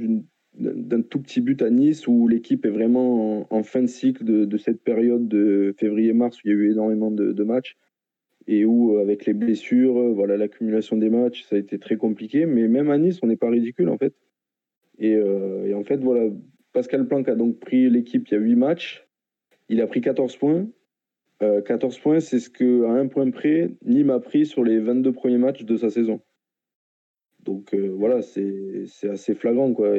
[0.54, 4.58] d'un tout petit but à Nice où l'équipe est vraiment en, fin de cycle de,
[4.58, 7.78] cette période de février-mars où il y a eu énormément de, matchs
[8.48, 12.46] et où avec les blessures, voilà l'accumulation des matchs, ça a été très compliqué.
[12.46, 14.14] Mais même à Nice, on n'est pas ridicule en fait.
[15.00, 16.30] Et, euh, en fait, voilà,
[16.74, 19.08] Pascal Planck a donc pris l'équipe il y a 8 matchs.
[19.70, 20.68] Il a pris 14 points.
[21.66, 25.12] 14 points, c'est ce que, à un point près, Nîmes a pris sur les 22
[25.12, 26.22] premiers matchs de sa saison.
[27.44, 29.74] Donc voilà, c'est assez flagrant.
[29.74, 29.98] Quoi.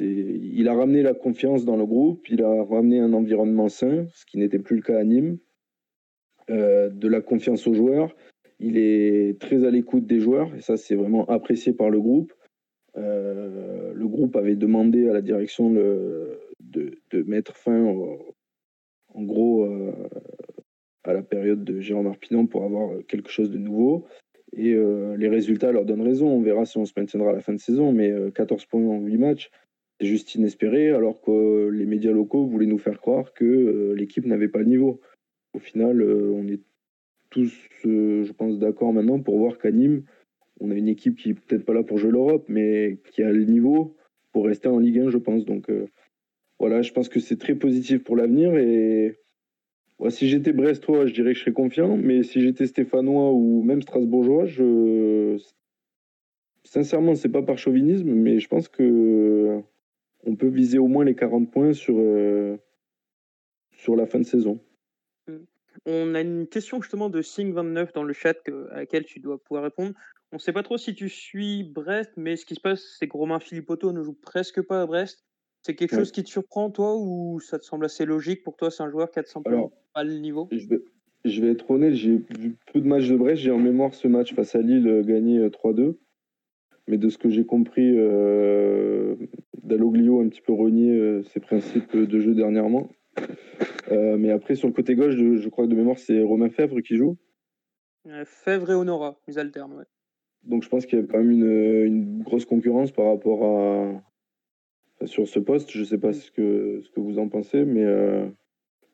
[0.00, 4.26] Il a ramené la confiance dans le groupe, il a ramené un environnement sain, ce
[4.26, 5.38] qui n'était plus le cas à Nîmes.
[6.48, 8.14] De la confiance aux joueurs.
[8.64, 12.32] Il est très à l'écoute des joueurs et ça, c'est vraiment apprécié par le groupe.
[12.96, 16.38] Euh, le groupe avait demandé à la direction de,
[17.26, 17.84] mettre fin,
[19.08, 19.92] en gros, euh,
[21.04, 24.06] à la période de Jérôme Arpinon pour avoir quelque chose de nouveau.
[24.54, 26.28] Et euh, les résultats leur donnent raison.
[26.28, 27.92] On verra si on se maintiendra à la fin de saison.
[27.92, 29.50] Mais 14 points en 8 matchs,
[30.00, 34.48] c'est juste inespéré, alors que les médias locaux voulaient nous faire croire que l'équipe n'avait
[34.48, 35.00] pas le niveau.
[35.62, 36.60] Final, on est
[37.30, 37.52] tous,
[37.84, 40.04] je pense, d'accord maintenant pour voir qu'à Nîmes,
[40.60, 43.32] on a une équipe qui est peut-être pas là pour jouer l'Europe, mais qui a
[43.32, 43.96] le niveau
[44.32, 45.44] pour rester en Ligue 1, je pense.
[45.44, 45.86] Donc euh,
[46.58, 48.56] voilà, je pense que c'est très positif pour l'avenir.
[48.56, 49.18] Et
[50.08, 51.96] si j'étais Brestois, je dirais que je serais confiant.
[51.96, 55.36] Mais si j'étais Stéphanois ou même Strasbourgeois, je...
[56.64, 59.60] sincèrement, c'est pas par chauvinisme, mais je pense que
[60.24, 62.56] on peut viser au moins les 40 points sur, euh,
[63.72, 64.60] sur la fin de saison.
[65.86, 68.36] On a une question justement de Sing29 dans le chat
[68.72, 69.92] à laquelle tu dois pouvoir répondre.
[70.32, 73.06] On ne sait pas trop si tu suis Brest, mais ce qui se passe, c'est
[73.06, 75.24] que Romain Philippotto ne joue presque pas à Brest.
[75.62, 78.70] C'est quelque chose qui te surprend, toi, ou ça te semble assez logique pour toi
[78.70, 80.48] C'est un joueur qui a simplement pas le niveau?
[80.50, 80.82] je vais,
[81.24, 83.42] je vais être honnête, j'ai vu peu de matchs de Brest.
[83.42, 85.80] J'ai en mémoire ce match face à Lille euh, gagné 3-2.
[85.80, 85.98] Euh,
[86.88, 89.14] mais de ce que j'ai compris, euh,
[89.62, 92.88] Dalloglio a un petit peu renié ses principes de jeu dernièrement.
[93.90, 96.80] Euh, mais après, sur le côté gauche, je, crois que de mémoire, c'est Romain Fèvre
[96.80, 97.16] qui joue.
[98.06, 99.84] Euh, Fèvre et Honora, ils alternent, ouais.
[100.44, 105.06] Donc je pense qu'il y a quand même une, grosse concurrence par rapport à.
[105.06, 105.70] sur ce poste.
[105.70, 106.14] Je ne sais pas mm.
[106.14, 107.84] ce que, ce que vous en pensez, mais.
[107.84, 108.26] Euh,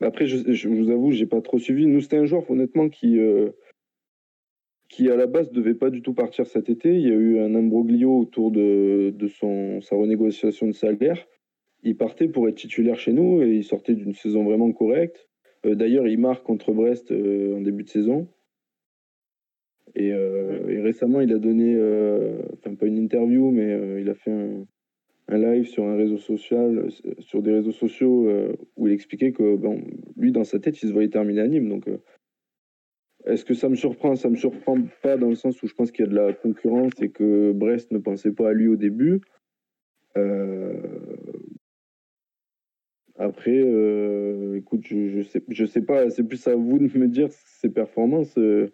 [0.00, 1.86] après, je, je, vous avoue, j'ai pas trop suivi.
[1.86, 3.18] Nous, c'était un joueur, honnêtement, qui.
[4.88, 6.94] qui à la base devait pas du tout partir cet été.
[6.94, 11.26] Il y a eu un imbroglio autour de, de son, sa renégociation de salaire
[11.82, 15.28] il partait pour être titulaire chez nous et il sortait d'une saison vraiment correcte.
[15.66, 18.28] Euh, d'ailleurs, il marque contre Brest euh, en début de saison.
[19.94, 21.74] Et, euh, récemment, il a donné,
[22.52, 24.66] enfin pas une interview, mais il a fait un,
[25.30, 26.88] live sur un réseau social,
[27.18, 28.30] sur des réseaux sociaux
[28.76, 29.82] où il expliquait que bon,
[30.16, 31.68] lui, dans sa tête, il se voyait terminer à Nîmes.
[31.68, 31.86] Donc,
[33.26, 34.14] est-ce que ça me surprend?
[34.14, 36.32] Ça me surprend pas dans le sens où je pense qu'il y a de la
[36.32, 39.20] concurrence et que Brest ne pensait pas à lui au début.
[43.18, 47.08] Après, euh, écoute, je, je, sais, je sais pas, c'est plus à vous de me
[47.08, 48.38] dire ses performances.
[48.38, 48.72] Euh,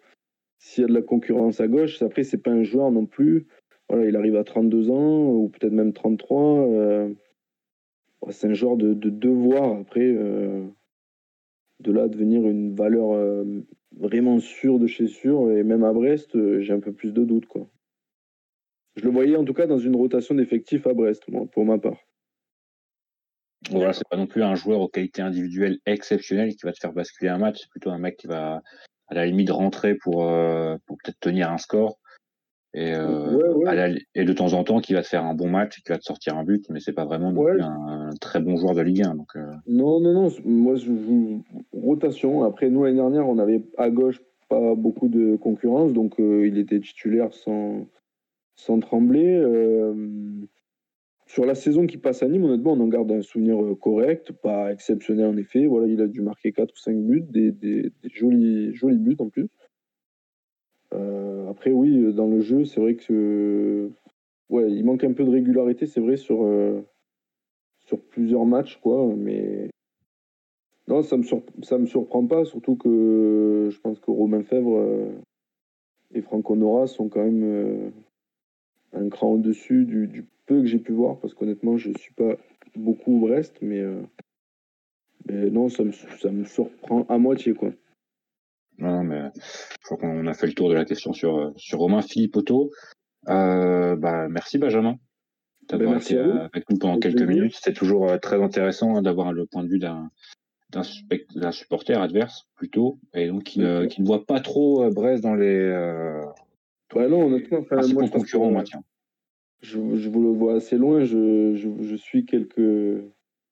[0.59, 3.47] s'il y a de la concurrence à gauche, après, c'est pas un joueur non plus.
[3.89, 6.69] Voilà, il arrive à 32 ans, ou peut-être même 33.
[6.69, 7.15] Euh,
[8.31, 13.45] c'est un joueur de, de, devoir, après, de là devenir une valeur
[13.95, 15.51] vraiment sûre de chez sûr.
[15.53, 17.47] Et même à Brest, j'ai un peu plus de doutes.
[18.97, 21.79] Je le voyais en tout cas dans une rotation d'effectifs à Brest, moi, pour ma
[21.79, 21.99] part.
[23.71, 26.93] Voilà, c'est pas non plus un joueur aux qualités individuelles exceptionnelles qui va te faire
[26.93, 27.61] basculer un match.
[27.61, 28.63] C'est plutôt un mec qui va
[29.09, 31.99] à la limite rentrer pour, euh, pour peut-être tenir un score.
[32.77, 35.83] Et, euh, et de temps en temps, qui va te faire un bon match et
[35.83, 38.81] qui va te sortir un but, mais c'est pas vraiment un, très bon joueur de
[38.81, 39.15] Ligue 1.
[39.15, 39.47] Donc, euh.
[39.69, 40.29] Non, non, non.
[40.45, 42.43] Moi, je joue rotation.
[42.43, 46.81] Après, nous, l'année dernière, on avait à gauche pas beaucoup de concurrence, donc il était
[46.81, 47.87] titulaire sans,
[48.57, 49.41] sans trembler.
[51.35, 54.31] Sur la saison qui passe à Nîmes, honnêtement, on en garde un souvenir euh, correct,
[54.31, 55.67] pas exceptionnel en effet.
[55.67, 59.49] Voilà, il a dû marquer 4 ou 5 buts, des, jolis, jolis buts en plus.
[60.93, 63.91] Euh, après, oui, dans le jeu, c'est vrai que
[64.49, 66.83] ouais, il manque un peu de régularité, c'est vrai, sur, euh,
[67.81, 69.71] sur plusieurs matchs, quoi, mais
[70.87, 71.25] non, ça me,
[71.63, 75.11] ça me surprend pas, surtout que je pense que Romain Fèvre
[76.15, 77.91] et Franco Nora sont quand même
[78.95, 82.37] un cran au-dessus du, peu que j'ai pu voir, parce qu'honnêtement, je ne suis pas
[82.77, 84.03] beaucoup au Brest, mais, euh,
[85.27, 87.55] mais non, ça me, ça me, surprend à moitié.
[87.55, 87.73] Quoi.
[88.79, 91.79] Non, mais je crois qu'on a fait le tour de la question sur, euh, sur
[91.79, 92.71] Romain Philippe Otto.
[93.29, 94.97] Euh, bah, merci Benjamin
[95.71, 97.55] d'avoir ben, été avec nous pendant quelques minutes.
[97.55, 100.11] C'était toujours très intéressant hein, d'avoir le point de vue d'un
[100.71, 105.37] d'un supporter adverse plutôt et donc qui ne, qui ne voit pas trop Brest dans
[105.37, 105.71] les
[106.95, 108.83] ouais, non honnêtement enfin, moi, maintien
[109.65, 111.05] je, vous le vois assez loin.
[111.05, 113.03] Je, je, suis quelques,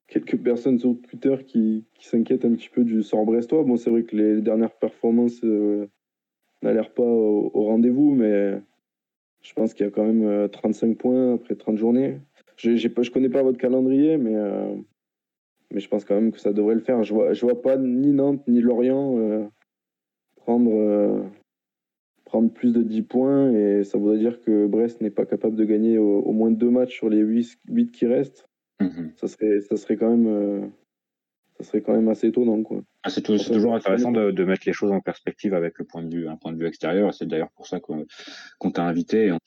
[0.07, 3.65] quelques personnes sur Twitter qui, qui s'inquiètent un petit peu du sort brestois.
[3.65, 5.87] Bon, c'est vrai que les dernières performances euh,
[6.63, 8.61] n'allèrent pas au, rendez-vous, mais
[9.41, 12.21] je pense qu'il y a quand même 35 euh, points après 30 journées.
[12.57, 14.75] Je, je connais pas votre calendrier, mais, euh,
[15.71, 17.03] mais je pense quand même que ça devrait le faire.
[17.03, 19.45] Je vois, je vois pas ni Nantes ni Lorient euh,
[20.37, 21.25] prendre,
[22.33, 25.67] prendre plus de 10 points et ça voudrait dire que Brest n'est pas capable de
[25.67, 28.49] gagner au, au moins deux matchs sur les 8, 8 qui restent.
[28.81, 29.13] Mhm.
[29.17, 30.67] Ça serait, ça serait quand même, euh,
[31.59, 32.81] ça serait quand même assez étonnant, quoi.
[33.03, 36.15] Ah, c'est toujours intéressant de, de mettre les choses en perspective avec le point de
[36.15, 37.13] vue, un point de vue extérieur.
[37.13, 38.07] C'est d'ailleurs pour ça qu'on
[38.59, 39.39] qu'on t'a invité et on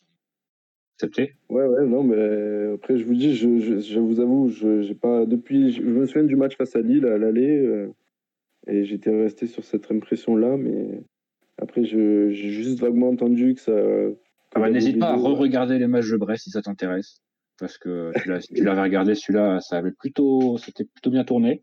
[0.98, 1.34] accepté.
[1.50, 4.93] Ouais, ouais, non, mais après, je vous dis, je, je, je vous avoue, je, j'ai
[4.93, 7.88] pas, depuis, je me souviens du match face à Lille à l'aller, euh,
[8.67, 11.02] et j'étais resté sur cette impression-là, mais
[11.62, 13.74] après, j'ai juste vaguement entendu que ça.
[14.54, 17.22] Ah bah, N'hésite pas à re-regarder les matchs de Brest si ça t'intéresse.
[17.58, 18.12] Parce que
[18.54, 21.62] tu l'avais regardé, celui-là, ça avait plutôt, c'était plutôt bien tourné.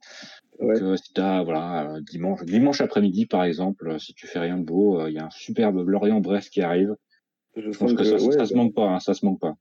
[0.58, 0.74] Ouais.
[0.74, 4.38] Donc, euh, si t'as, voilà, euh, dimanche, dimanche après-midi, par exemple, euh, si tu fais
[4.38, 6.94] rien de beau, euh, il y a un superbe Lorient-Brest qui arrive.
[7.56, 9.54] Je pense que, ça, ouais, ça se manque pas, hein, ça se manque pas.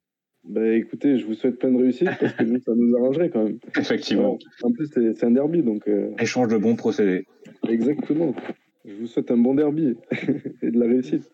[0.45, 3.43] bah, écoutez, je vous souhaite plein de réussite parce que nous, ça nous arrangerait quand
[3.43, 3.59] même.
[3.77, 4.37] Effectivement.
[4.63, 7.25] En plus, c'est, c'est un derby, donc euh, Échange de bons procédés.
[7.67, 8.33] exactement.
[8.85, 9.95] Je vous souhaite un bon derby
[10.61, 11.31] et de la réussite.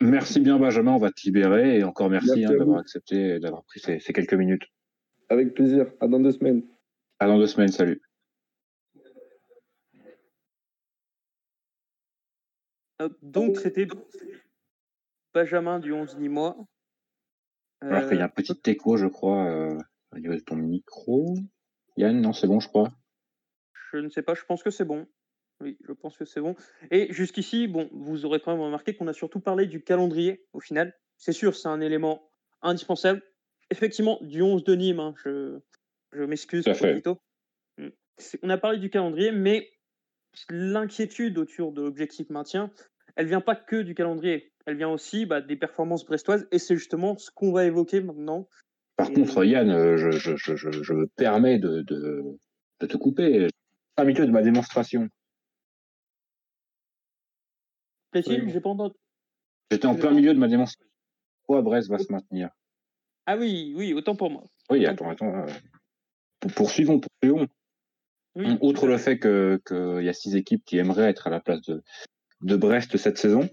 [0.00, 0.92] Merci bien, Benjamin.
[0.92, 4.00] On va te libérer et encore merci, Merci hein, d'avoir accepté et d'avoir pris ces,
[4.00, 4.64] ces quelques minutes.
[5.28, 5.92] Avec plaisir.
[6.00, 6.62] À dans deux semaines.
[7.20, 7.68] À dans deux semaines.
[7.68, 8.02] Salut.
[13.00, 13.86] Euh, donc, c'était
[15.32, 16.56] Benjamin du 11 Nîmois.
[17.80, 19.78] Alors qu'il y a un Euh, petit écho, je crois, euh,
[20.12, 21.34] au niveau de ton micro.
[21.96, 22.90] Yann, non, c'est bon, je crois.
[23.92, 25.06] Je ne sais pas, je pense que c'est bon.
[25.62, 26.56] Oui, je pense que c'est bon.
[26.90, 30.60] Et jusqu'ici, bon, vous aurez quand même remarqué qu'on a surtout parlé du calendrier au
[30.60, 30.92] final.
[31.16, 32.28] C'est sûr, c'est un élément
[32.62, 33.22] indispensable.
[33.70, 35.58] Effectivement, du 11 de Nîmes, hein, je,
[36.12, 37.22] je m'excuse pour.
[38.18, 39.70] C'est- On a parlé du calendrier, mais
[40.50, 42.70] l'inquiétude autour de l'objectif maintien,
[43.16, 44.52] elle vient pas que du calendrier.
[44.66, 48.48] Elle vient aussi bah, des performances brestoises, et c'est justement ce qu'on va évoquer maintenant.
[48.96, 52.22] Par Et- contre, Yann, euh, je, je, je, je, je me permets de, de,
[52.80, 53.32] de te couper.
[53.34, 53.50] Je suis
[53.96, 55.08] pas habitué de ma démonstration.
[58.12, 58.50] Plaît-il Oui.
[58.52, 58.94] J'ai pas entendu.
[59.70, 60.86] J'étais en plein milieu de ma démonstration.
[61.44, 62.50] Pourquoi Brest va se maintenir?
[63.26, 64.44] Ah oui, oui, autant pour moi.
[64.70, 65.34] Oui, attends, attends.
[65.34, 65.46] euh,
[66.40, 67.46] pour- Poursuivons, poursuivons.
[68.34, 71.40] Oui, Outre le fait qu'il que y a six équipes qui aimeraient être à la
[71.40, 71.82] place de,
[72.42, 73.48] de Brest cette saison,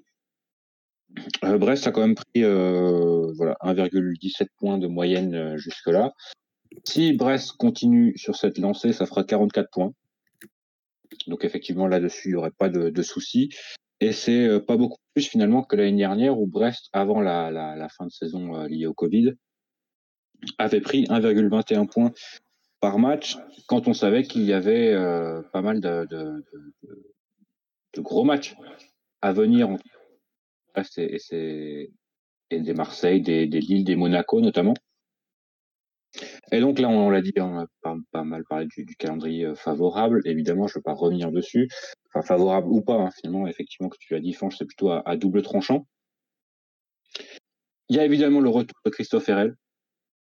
[1.43, 6.13] euh, Brest a quand même pris euh, voilà, 1,17 points de moyenne euh, jusque-là.
[6.85, 9.91] Si Brest continue sur cette lancée, ça fera 44 points.
[11.27, 13.49] Donc effectivement, là-dessus, il n'y aurait pas de, de souci.
[14.01, 17.75] Et c'est euh, pas beaucoup plus finalement que l'année dernière où Brest, avant la, la,
[17.75, 19.33] la fin de saison euh, liée au Covid,
[20.57, 22.13] avait pris 1,21 points
[22.79, 26.45] par match quand on savait qu'il y avait euh, pas mal de, de,
[27.93, 28.55] de, gros matchs
[29.21, 29.75] à venir
[30.97, 31.91] et, et,
[32.51, 34.75] et des Marseille, des, des Lille, des Monaco notamment.
[36.51, 40.21] Et donc là, on, l'a dit, on a pas, mal parlé du, calendrier euh, favorable.
[40.25, 41.69] Évidemment, je ne veux pas revenir dessus.
[42.07, 45.15] Enfin, favorable ou pas, hein, finalement, effectivement, que tu l'as dit, Fange, c'est plutôt à,
[45.15, 45.85] double tranchant.
[47.89, 49.55] Il y a évidemment le retour de Christophe Herrel.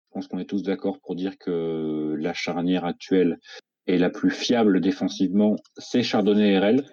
[0.08, 3.38] Je pense qu'on est tous d'accord pour dire que la charnière actuelle
[3.86, 6.86] est la plus fiable défensivement, c'est Chardonnay et Herrel.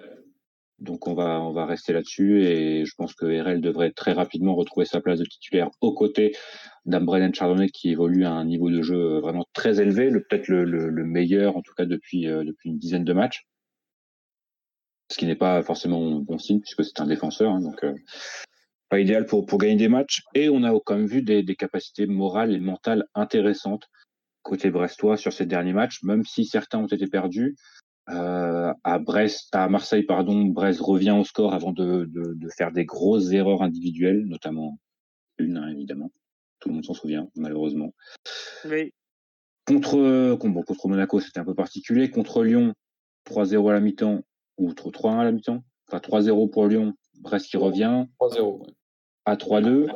[0.78, 4.54] Donc on va on va rester là-dessus et je pense que RL devrait très rapidement
[4.54, 6.36] retrouver sa place de titulaire aux côtés
[6.84, 10.48] d'un Brennan Chardonnay qui évolue à un niveau de jeu vraiment très élevé, le peut-être
[10.48, 13.46] le, le, le meilleur en tout cas depuis euh, depuis une dizaine de matchs.
[15.10, 17.94] Ce qui n'est pas forcément bon signe puisque c'est un défenseur, hein, donc euh,
[18.90, 20.24] pas idéal pour pour gagner des matchs.
[20.34, 23.88] Et on a quand même vu des capacités morales et mentales intéressantes
[24.46, 27.56] côté brestois sur ces derniers matchs, même si certains ont été perdus.
[28.08, 32.70] Euh, à Brest, à Marseille, pardon, Brest revient au score avant de, de, de faire
[32.70, 34.78] des grosses erreurs individuelles, notamment
[35.38, 36.12] une, hein, évidemment.
[36.60, 37.92] Tout le monde s'en souvient, malheureusement.
[38.64, 38.92] Oui.
[39.66, 42.10] Contre, bon, contre Monaco, c'était un peu particulier.
[42.10, 42.74] Contre Lyon,
[43.28, 44.22] 3-0 à la mi-temps,
[44.58, 45.64] ou 3-1 à la mi-temps.
[45.88, 48.06] Enfin, 3-0 pour Lyon, Brest qui revient.
[48.20, 48.60] 3-0.
[48.60, 48.72] ouais.
[49.24, 49.88] À 3-2.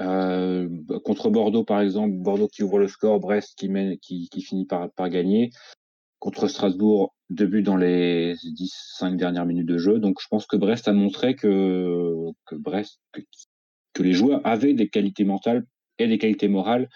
[0.00, 0.68] Euh,
[1.04, 4.66] contre Bordeaux, par exemple, Bordeaux qui ouvre le score, Brest qui, mène, qui, qui finit
[4.66, 5.50] par, par gagner.
[6.22, 9.98] Contre Strasbourg, deux buts dans les 10-5 dernières minutes de jeu.
[9.98, 13.00] Donc je pense que Brest a montré que, Brest,
[13.92, 15.66] que, les joueurs avaient des qualités mentales
[15.98, 16.88] et des qualités morales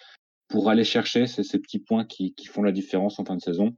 [0.47, 3.77] pour aller chercher ces, petits points qui, font la différence en fin de saison.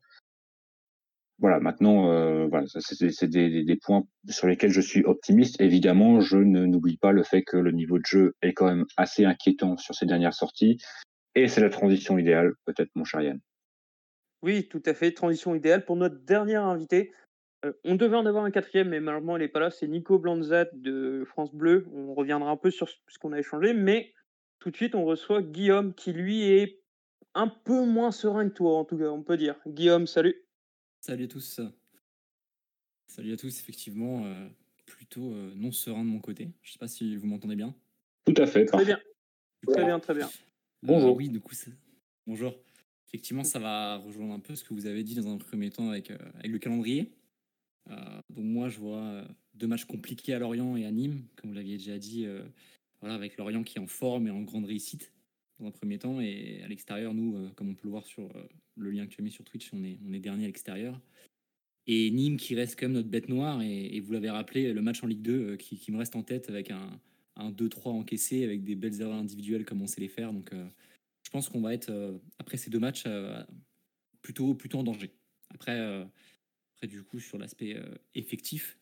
[1.38, 5.58] Voilà, maintenant, euh, voilà, c'est des, des points sur lesquels je suis optimiste.
[5.62, 8.84] Évidemment, je ne n'oublie pas le fait que le niveau de jeu est quand même
[8.98, 10.76] assez inquiétant sur ces dernières sorties.
[11.34, 13.40] Et c'est la transition idéale, peut-être, mon cher Yann.
[14.42, 15.12] Oui, tout à fait.
[15.12, 17.12] Transition idéale pour notre dernier invité.
[17.64, 19.70] Euh, on devait en avoir un quatrième, mais malheureusement, il n'est pas là.
[19.70, 21.86] C'est Nico Blanzat de France Bleu.
[21.92, 24.14] On reviendra un peu sur ce qu'on a échangé, mais
[24.60, 26.80] tout de suite, on reçoit Guillaume, qui lui est
[27.34, 29.56] un peu moins serein que toi, en tout cas, on peut dire.
[29.66, 30.36] Guillaume, salut.
[31.00, 31.60] Salut à tous.
[33.06, 34.48] Salut à tous, effectivement, euh,
[34.86, 36.50] plutôt euh, non serein de mon côté.
[36.62, 37.74] Je sais pas si vous m'entendez bien.
[38.24, 38.64] Tout à fait.
[38.66, 39.00] Très bien.
[39.66, 40.28] Très bien, très bien.
[40.82, 41.16] Bonjour.
[41.16, 41.54] oui, du coup,
[42.26, 42.54] bonjour.
[43.08, 45.90] Effectivement, ça va rejoindre un peu ce que vous avez dit dans un premier temps
[45.90, 47.10] avec, avec le calendrier.
[47.88, 51.78] donc moi, je vois deux matchs compliqués à Lorient et à Nîmes, comme vous l'aviez
[51.78, 52.26] déjà dit,
[53.00, 55.12] voilà, avec Lorient qui est en forme et en grande réussite
[55.58, 56.20] dans un premier temps.
[56.20, 59.12] Et à l'extérieur, nous, euh, comme on peut le voir sur euh, le lien que
[59.12, 61.00] tu as mis sur Twitch, on est, on est dernier à l'extérieur.
[61.86, 63.62] Et Nîmes qui reste quand même notre bête noire.
[63.62, 66.22] Et, vous l'avez rappelé, le match en Ligue 2 euh, qui, qui, me reste en
[66.22, 67.00] tête avec un,
[67.36, 70.32] un 2-3 encaissé, avec des belles erreurs individuelles comme on sait les faire.
[70.32, 70.52] Donc
[71.28, 71.92] je pense qu'on va être,
[72.38, 73.04] après ces deux matchs,
[74.22, 75.14] plutôt, plutôt en danger.
[75.50, 77.76] Après, après du coup, sur l'aspect
[78.14, 78.78] effectif,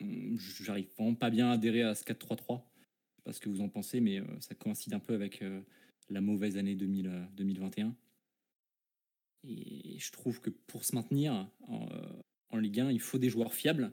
[0.00, 2.62] j'arrive vraiment pas bien à adhérer à ce 4-3-3
[3.28, 5.60] pas ce que vous en pensez, mais euh, ça coïncide un peu avec euh,
[6.08, 7.88] la mauvaise année 2000, 2021.
[7.88, 7.90] Euh,
[9.44, 13.92] et je trouve que pour se maintenir en, Ligue 1, il faut des joueurs fiables.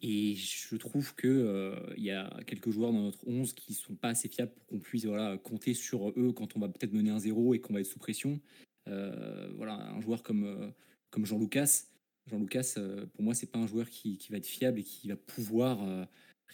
[0.00, 4.10] Et je trouve qu'il il y a quelques joueurs dans notre 11 qui sont pas
[4.10, 7.18] assez fiables pour qu'on puisse voilà, compter sur eux quand on va peut-être mener un
[7.18, 8.40] zéro et qu'on va être sous pression.
[8.86, 10.72] voilà, un joueur comme,
[11.10, 11.82] comme Jean Lucas.
[12.26, 12.76] Jean Lucas,
[13.14, 15.80] pour moi, c'est pas un joueur qui, qui, va être fiable et qui va pouvoir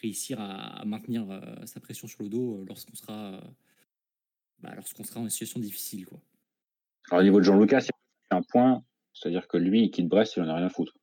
[0.00, 3.40] réussir à, maintenir euh, sa pression sur le dos euh, lorsqu'on sera,
[4.60, 6.06] bah, lorsqu'on sera en situation difficile.
[7.10, 7.90] Alors, au niveau de Jean-Lucas, il
[8.32, 10.70] y a un point, c'est-à-dire que lui, il quitte Brest, il en a rien à
[10.70, 10.94] foutre.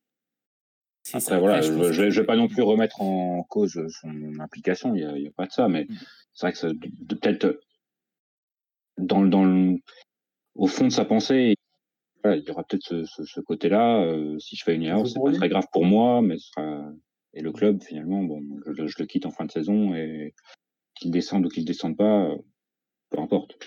[1.14, 5.26] Après, voilà, je ne vais, pas non plus remettre en cause son implication, il n'y
[5.26, 5.96] a, pas de ça, mais mm.
[6.32, 7.60] c'est vrai que peut-être
[8.98, 9.76] dans, dans
[10.54, 11.54] au fond de sa pensée,
[12.24, 14.04] il y aura peut-être ce, côté-là.
[14.04, 16.92] Euh, si je fais une erreur, c'est pas très grave pour moi, mais ce sera,
[17.34, 20.34] et le club, finalement, bon, je, le quitte en fin de saison et
[20.94, 22.30] qu'il descende ou qu'il descende pas,
[23.10, 23.58] peu importe.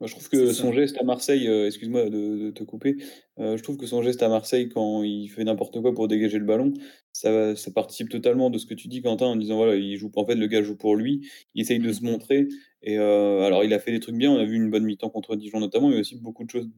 [0.00, 2.96] Moi, je trouve que son geste à Marseille, euh, excuse-moi de, te couper,
[3.38, 6.38] euh, je trouve que son geste à Marseille quand il fait n'importe quoi pour dégager
[6.38, 6.72] le ballon,
[7.12, 10.10] ça, ça, participe totalement de ce que tu dis, Quentin, en disant voilà, il joue
[10.16, 12.48] en fait le gars joue pour lui, il essaye de se montrer.
[12.82, 15.10] Et euh, alors, il a fait des trucs bien, on a vu une bonne mi-temps
[15.10, 16.70] contre Dijon notamment, mais aussi beaucoup de choses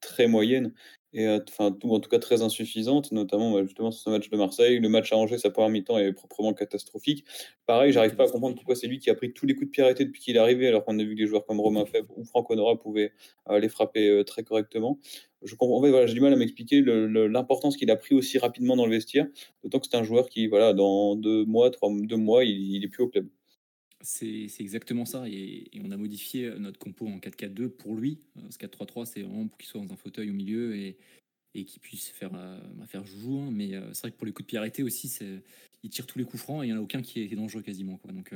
[0.00, 0.72] très moyennes
[1.12, 4.36] et enfin tout en tout cas très insuffisante, notamment bah, justement sur ce match de
[4.36, 4.78] Marseille.
[4.78, 7.24] Le match à Angers, sa première mi-temps est proprement catastrophique.
[7.66, 9.70] Pareil, j'arrive pas à comprendre pourquoi c'est lui qui a pris tous les coups de
[9.70, 11.84] pied arrêtés depuis qu'il est arrivé, alors qu'on a vu que des joueurs comme Romain
[11.86, 13.12] Fèvre ou Franck Honora pouvaient
[13.50, 14.98] les frapper très correctement.
[15.42, 18.76] Je comprends, en voilà, j'ai du mal à m'expliquer l'importance qu'il a pris aussi rapidement
[18.76, 19.26] dans le vestiaire,
[19.62, 22.84] d'autant que c'est un joueur qui, voilà, dans deux mois, trois, deux mois, il, il
[22.84, 23.28] est plus au club.
[24.00, 25.28] C'est exactement ça.
[25.28, 28.20] Et, on a modifié euh, notre compo en 4-4-2 pour lui.
[28.36, 30.96] Euh, ce 4-3-3, c'est vraiment pour qu'il soit dans un fauteuil au milieu et,
[31.54, 33.38] et qu'il puisse faire, euh, faire joujou.
[33.40, 33.50] Hein.
[33.50, 35.12] Mais c'est vrai que pour les coups de pied arrêtés aussi,
[35.82, 37.62] il tire tous les coups francs et il n'y en a aucun qui est, dangereux
[37.62, 38.00] quasiment.
[38.04, 38.32] Donc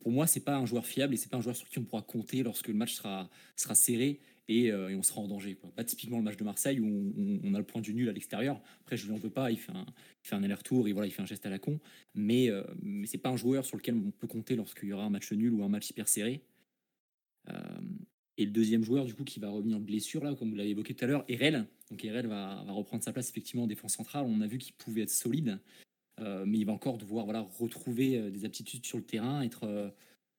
[0.00, 1.84] pour, moi, c'est pas un joueur fiable et c'est pas un joueur sur qui on
[1.84, 3.28] pourra compter lorsque le match sera
[3.74, 4.20] serré
[4.50, 5.58] euh, et, on sera en danger.
[5.76, 8.60] Pas typiquement le match de Marseille où on, a le point du nul à l'extérieur.
[8.80, 9.86] Après, je lui en veux pas, il fait un,
[10.32, 11.78] un aller-retour et voilà, il fait un geste à la con.
[12.14, 15.04] Mais, euh, mais c'est pas un joueur sur lequel on peut compter lorsqu'il y aura
[15.04, 16.42] un match nul ou un match hyper serré.
[17.50, 17.80] Euh,
[18.38, 20.70] et le deuxième joueur, du coup, qui va revenir de blessure, là, comme vous l'avez
[20.70, 21.66] évoqué tout à l'heure, Erel.
[21.90, 24.24] Donc Erel va, va, reprendre sa place effectivement en défense centrale.
[24.26, 25.58] On a vu qu'il pouvait être solide,
[26.20, 29.92] mais il va encore devoir voilà, retrouver des aptitudes sur le terrain, être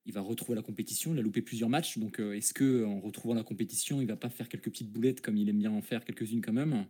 [0.10, 1.14] il va retrouver la compétition.
[1.14, 4.16] Il a loupé plusieurs matchs, donc euh, est-ce que en retrouvant la compétition, il va
[4.16, 6.88] pas faire quelques petites boulettes comme il aime bien en faire quelques-unes quand même?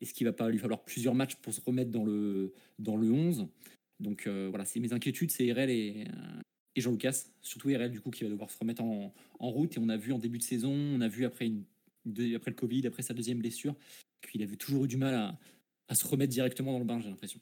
[0.00, 3.12] Est-ce qu'il va pas lui falloir plusieurs matchs pour se remettre dans le dans le
[3.12, 3.46] 11
[4.00, 6.40] Donc euh, voilà, c'est mes inquiétudes, c'est RL et, euh,
[6.76, 9.76] et Jean-Lucas, surtout RL du coup qui va devoir se remettre en, route.
[9.76, 11.64] Et on a vu en début de saison, on a vu après une
[12.06, 13.74] le Covid, après sa deuxième blessure,
[14.30, 15.38] qu'il avait toujours eu du mal à,
[15.88, 17.40] à se remettre directement dans le bain, j'ai l'impression.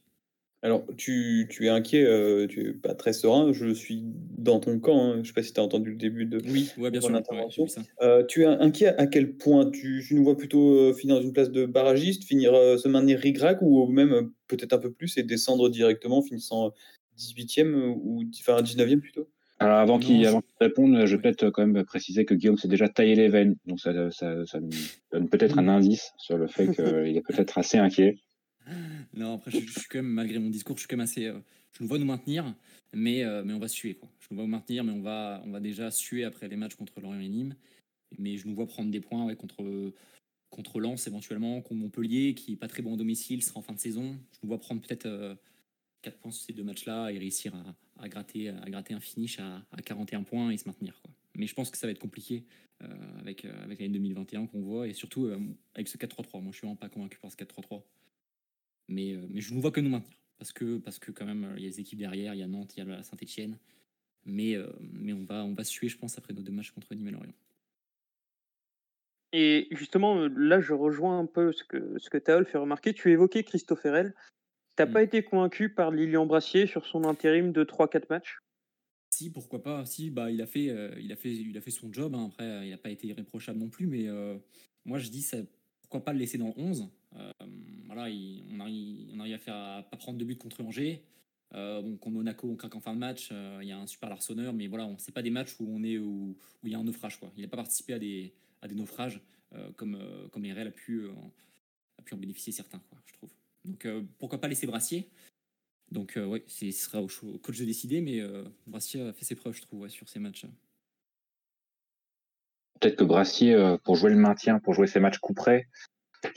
[0.65, 3.53] Alors, tu, es inquiet, euh, tu es pas très serein.
[3.53, 4.03] Je suis
[4.39, 4.99] dans ton camp.
[4.99, 5.13] Hein.
[5.17, 7.67] Je ne sais pas si tu as entendu le début de oui, bien sûr, intervention.
[8.01, 9.71] Euh, tu es inquiet à quel point?
[9.71, 13.59] Tu, nous vois plutôt euh, finir dans une place de barragiste, finir se maintenir rigrac
[13.61, 16.73] ou même peut-être un peu plus et descendre directement, finissant
[17.19, 19.29] 18e ou enfin 19e plutôt?
[19.59, 20.27] Alors avant qu'il
[20.63, 23.81] réponde, je vais peut-être quand même préciser que Guillaume s'est déjà taillé les veines, donc
[23.81, 24.59] ça, ça, ça
[25.13, 28.17] donne peut-être un indice sur le fait qu'il est peut-être assez inquiet.
[29.15, 31.27] Non, après, je, suis quand même, malgré mon discours, je suis quand même assez.
[31.27, 31.39] Euh,
[31.73, 32.55] je nous vois nous maintenir,
[32.93, 33.95] mais, euh, mais on va suer.
[33.95, 34.09] Quoi.
[34.21, 36.75] Je nous vois nous maintenir, mais on va, on va déjà suer après les matchs
[36.75, 37.57] contre Lorient et Nîmes.
[38.19, 39.93] Mais je nous vois prendre des points ouais, contre,
[40.51, 43.73] contre Lens éventuellement, contre Montpellier, qui est pas très bon au domicile, sera en fin
[43.73, 44.17] de saison.
[44.33, 45.03] Je nous vois prendre peut-être
[46.03, 49.01] 4 euh, points sur ces deux matchs-là et réussir à, à, gratter, à gratter un
[49.01, 51.01] finish à, à, 41 points et se maintenir.
[51.03, 51.13] Quoi.
[51.35, 52.45] Mais je pense que ça va être compliqué
[53.19, 55.31] avec, avec l'année 2021 qu'on voit et surtout
[55.75, 56.43] avec ce 4-3-3.
[56.43, 57.83] Moi, je suis vraiment pas convaincu par ce 4-3-3.
[58.89, 60.19] Mais, euh, mais je ne vois que nous maintenir.
[60.39, 62.47] Parce que, parce que quand même, il y a des équipes derrière, il y a
[62.47, 63.59] Nantes, il y a Saint-Etienne.
[64.27, 66.95] Mais, euh, mais on, va, on va suer, je pense, après nos deux matchs contre
[66.95, 67.35] Nîmes et Lorient.
[69.33, 72.95] Et justement, euh, là, je rejoins un peu ce que, ce que Taol fait remarquer.
[72.95, 74.15] Tu évoquais Christophe Herel.
[74.77, 74.93] T'as Mm.
[74.93, 78.39] pas été convaincu par Lilian Brassier sur son intérim de 3-4 matchs?
[79.11, 79.87] Si, pourquoi pas.
[79.87, 82.15] Si, bah, il a fait, euh, il a fait, il a fait son job.
[82.15, 82.27] hein.
[82.33, 83.87] Après, euh, il n'a pas été irréprochable non plus.
[83.87, 84.37] Mais euh,
[84.85, 85.39] moi, je dis, ça,
[85.95, 87.31] pourquoi pas le laisser dans le 11 Euh,
[87.87, 91.05] Voilà, il- on, arrive, on arrive à faire, à pas prendre de but contre Angers.
[91.55, 93.29] Euh, contre Monaco, on craque en fin de match.
[93.31, 95.67] euh, Il y a un super larçonneur, mais voilà, on c'est pas des matchs où
[95.69, 97.21] on est où il y a un naufrage.
[97.21, 97.31] Quoi.
[97.37, 98.35] Il n'a pas participé à des,
[98.75, 99.21] naufrages
[99.55, 99.97] euh, comme
[100.33, 101.31] comme RL a pu en-
[102.17, 103.31] bénéficier certains, quoi, je trouve.
[103.65, 103.87] Donc
[104.19, 105.09] pourquoi pas laisser Brassier?
[105.93, 107.07] Donc, ouais, ce sera au,
[107.39, 108.21] coach de décider, mais
[108.67, 110.47] Brassier a fait ses preuves, je trouve, sur ces matchs.
[112.81, 115.67] Peut-être que Brassier, euh, pour jouer le maintien, pour jouer ses matchs coup près,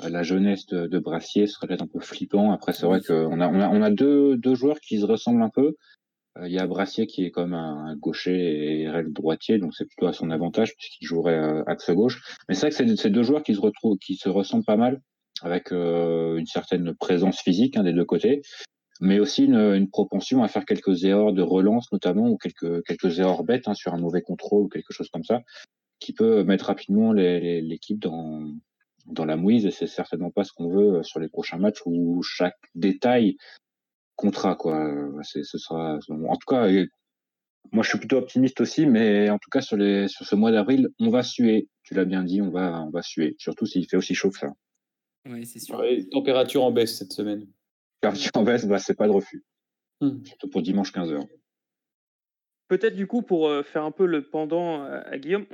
[0.02, 2.52] euh, la jeunesse de, de Brassier serait peut-être un peu flippant.
[2.52, 5.42] Après, c'est vrai qu'on a, on a, on a deux, deux joueurs qui se ressemblent
[5.42, 5.76] un peu.
[6.38, 9.74] Euh, Il y a Brassier qui est comme un, un gaucher et RL droitier, donc
[9.76, 12.22] c'est plutôt à son avantage puisqu'il jouerait axe gauche.
[12.48, 14.78] Mais c'est vrai que c'est c'est deux joueurs qui se retrouvent, qui se ressemblent pas
[14.78, 15.02] mal,
[15.42, 18.42] avec euh, une certaine présence physique hein, des deux côtés,
[19.02, 23.20] mais aussi une, une propension à faire quelques erreurs de relance notamment ou quelques quelques
[23.20, 25.42] erreurs bêtes hein, sur un mauvais contrôle ou quelque chose comme ça,
[26.00, 28.52] qui peut mettre rapidement l'équipe dans
[29.06, 31.80] dans la mouise et c'est certainement pas ce qu'on veut euh, sur les prochains matchs
[31.86, 33.38] où chaque détail
[34.18, 34.86] comptera quoi.
[34.86, 36.68] Euh, C'est ce sera en tout cas
[37.72, 40.52] moi je suis plutôt optimiste aussi mais en tout cas sur les sur ce mois
[40.52, 41.70] d'avril, on va suer.
[41.84, 44.40] Tu l'as bien dit, on va on va suer, surtout s'il fait aussi chaud que
[44.40, 44.52] ça.
[45.26, 45.78] Ouais, c'est sûr.
[45.80, 47.48] Ouais, température en baisse cette semaine.
[48.02, 49.44] Car tu en baisse, bah c'est pas de refus.
[50.02, 50.24] Hmm.
[50.26, 51.26] Surtout pour dimanche 15h.
[52.68, 55.46] Peut-être du coup, pour euh, faire un peu le pendant euh, à Guillaume,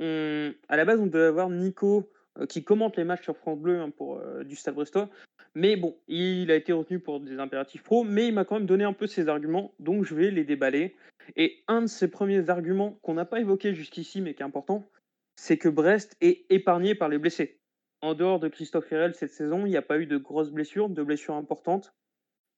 [0.68, 3.80] à la base, on devait avoir Nico euh, qui commente les matchs sur France Bleu
[3.80, 5.08] hein, pour, du Stade Brestois.
[5.54, 8.66] Mais bon, il a été retenu pour des impératifs pro, mais il m'a quand même
[8.66, 10.96] donné un peu ses arguments, donc je vais les déballer.
[11.36, 14.88] Et un de ses premiers arguments qu'on n'a pas évoqué jusqu'ici, mais qui est important,
[15.36, 17.60] c'est que Brest est épargné par les blessés.
[18.02, 20.88] En dehors de Christophe Herel cette saison, il n'y a pas eu de grosses blessures,
[20.88, 21.94] de blessures importantes.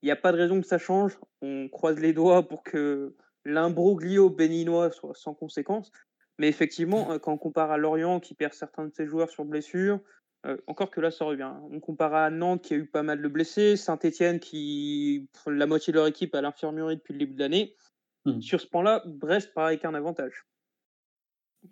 [0.02, 1.18] Il n'y a pas de raison que ça change.
[1.42, 3.14] On croise les doigts pour que
[3.46, 5.90] l'imbroglio béninois soit sans conséquence.
[6.38, 9.44] Mais effectivement, euh, quand on compare à Lorient qui perd certains de ses joueurs sur
[9.44, 10.00] blessure,
[10.44, 11.42] euh, encore que là ça revient.
[11.42, 11.62] hein.
[11.70, 15.66] On compare à Nantes qui a eu pas mal de blessés, Saint-Etienne qui, pff, la
[15.66, 17.74] moitié de leur équipe à l'infirmerie depuis le début de l'année.
[18.26, 18.40] Hmm.
[18.40, 20.44] Sur ce point-là, Brest part avec un avantage.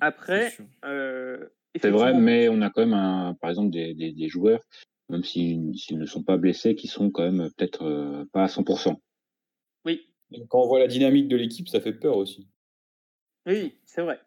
[0.00, 1.50] Après, C'est euh,
[1.84, 4.60] vrai, mais on a quand même, un, par exemple, des, des, des joueurs,
[5.08, 8.46] même s'ils s'ils ne sont pas blessés, qui sont quand même peut-être euh, pas à
[8.46, 8.96] 100%.
[10.48, 12.48] Quand on voit la dynamique de l'équipe, ça fait peur aussi.
[13.46, 14.20] oui, c'est vrai.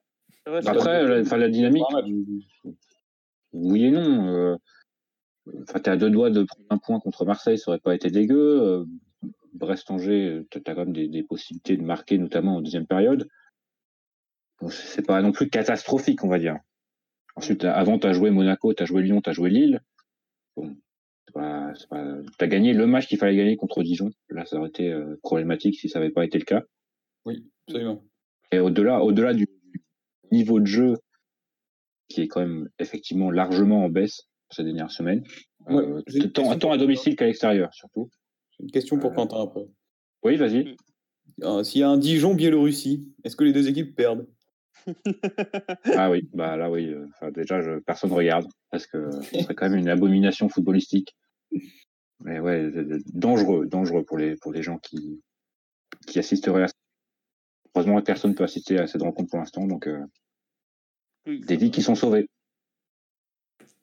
[0.45, 2.05] Après, la, enfin, la dynamique, match.
[3.53, 4.27] oui et non.
[4.27, 4.55] euh,
[5.63, 8.09] Enfin, t'es à deux doigts de prendre un point contre Marseille, ça aurait pas été
[8.11, 8.61] dégueu.
[8.61, 8.85] Euh,
[9.53, 13.27] Brest-Angers, t'as quand même des, des possibilités de marquer, notamment en deuxième période.
[14.59, 16.57] Bon, c'est pas non plus catastrophique, on va dire.
[17.35, 19.81] Ensuite, avant, t'as joué Monaco, t'as joué Lyon, t'as joué Lille.
[20.55, 20.75] Bon,
[21.37, 22.03] pas, pas...
[22.37, 24.09] t'as gagné le match qu'il fallait gagner contre Dijon.
[24.29, 26.63] Là, ça aurait été euh, problématique si ça n'avait pas été le cas.
[27.25, 28.03] Oui, absolument.
[28.51, 29.47] Et au-delà, au-delà du
[30.31, 30.95] niveau de jeu
[32.09, 35.23] qui est quand même effectivement largement en baisse ces dernières semaines,
[35.69, 38.09] Ouais, euh, tant, à domicile qu'à l'extérieur surtout.
[38.59, 39.67] Une question pour Euh, Quentin après.
[40.23, 40.75] Oui, vas-y.
[41.65, 44.25] S'il y a un Dijon-Biélorussie, est-ce que les deux équipes perdent?
[45.95, 46.95] Ah oui, bah là oui.
[47.09, 51.15] Enfin, déjà, je, personne regarde parce que ce serait quand même une abomination footballistique.
[52.19, 52.71] Mais ouais,
[53.13, 55.21] dangereux, dangereux pour les pour les gens qui
[56.07, 56.73] qui assisteraient à ça.
[57.75, 60.03] Heureusement, personne ne peut assister à cette rencontre pour l'instant, donc euh,
[61.27, 61.41] Oui.
[61.41, 62.27] des vies qui sont sauvées.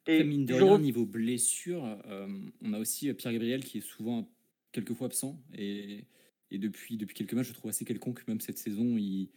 [0.07, 2.29] Et mine de rien, niveau blessure, euh,
[2.61, 4.29] on a aussi euh, Pierre Gabriel qui est souvent
[4.73, 5.41] quelquefois absent.
[5.55, 6.05] Et,
[6.51, 8.27] et depuis, depuis quelques matchs, je le trouve assez quelconque.
[8.27, 9.31] Même cette saison, il,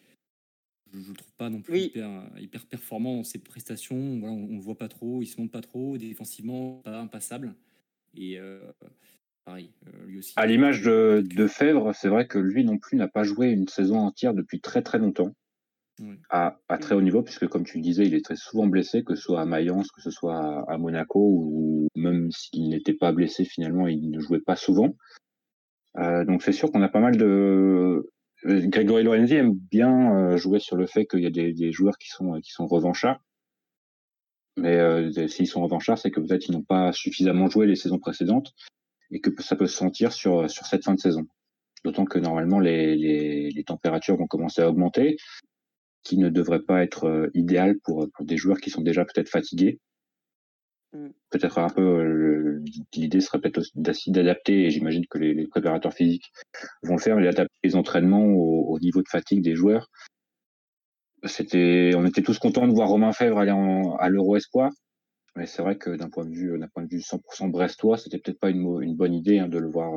[0.92, 1.84] je ne le trouve pas non plus Oui.
[1.86, 4.20] hyper, hyper performant dans ses prestations.
[4.20, 5.98] Voilà, on ne le voit pas trop, il se monte pas trop.
[5.98, 7.56] Défensivement, pas impassable.
[8.20, 8.60] Et euh,
[9.46, 10.34] pareil, euh, lui aussi.
[10.36, 13.68] À l'image de, de Fèvre, c'est vrai que lui non plus n'a pas joué une
[13.68, 15.32] saison entière depuis très très longtemps.
[16.30, 19.04] À, à très haut niveau, puisque comme tu le disais, il est très souvent blessé,
[19.04, 22.94] que ce soit à Mayence, que ce soit à, à Monaco, ou même s'il n'était
[22.94, 24.96] pas blessé, finalement, il ne jouait pas souvent.
[25.98, 28.12] Euh, donc c'est sûr qu'on a pas mal de...
[28.46, 32.10] Grégory Lorenzi aime bien jouer sur le fait qu'il y a des, des joueurs qui
[32.10, 33.20] sont, qui sont revanchards.
[34.58, 38.00] Mais euh, s'ils sont revanchards, c'est que peut-être ils n'ont pas suffisamment joué les saisons
[38.00, 38.54] précédentes
[39.12, 41.26] et que ça peut se sentir sur, sur cette fin de saison.
[41.86, 45.18] D'autant que normalement les, les, les températures vont commencer à augmenter,
[46.04, 49.30] qui ne devrait pas être euh, idéal pour, pour des joueurs qui sont déjà peut-être
[49.30, 49.80] fatigués.
[50.94, 51.10] Mm.
[51.30, 52.64] Peut-être un peu euh,
[52.96, 56.32] l'idée serait peut-être d'adapter, et j'imagine que les, les préparateurs physiques
[56.82, 59.90] vont le faire, mais d'adapter les entraînements au, au niveau de fatigue des joueurs.
[61.24, 64.72] C'était, on était tous contents de voir Romain Fèvre aller en, à l'Euro Espoir.
[65.36, 68.18] Mais c'est vrai que d'un point de vue, d'un point de vue 100% brestois, c'était
[68.18, 69.96] peut-être pas une, une, bonne idée hein, de le voir,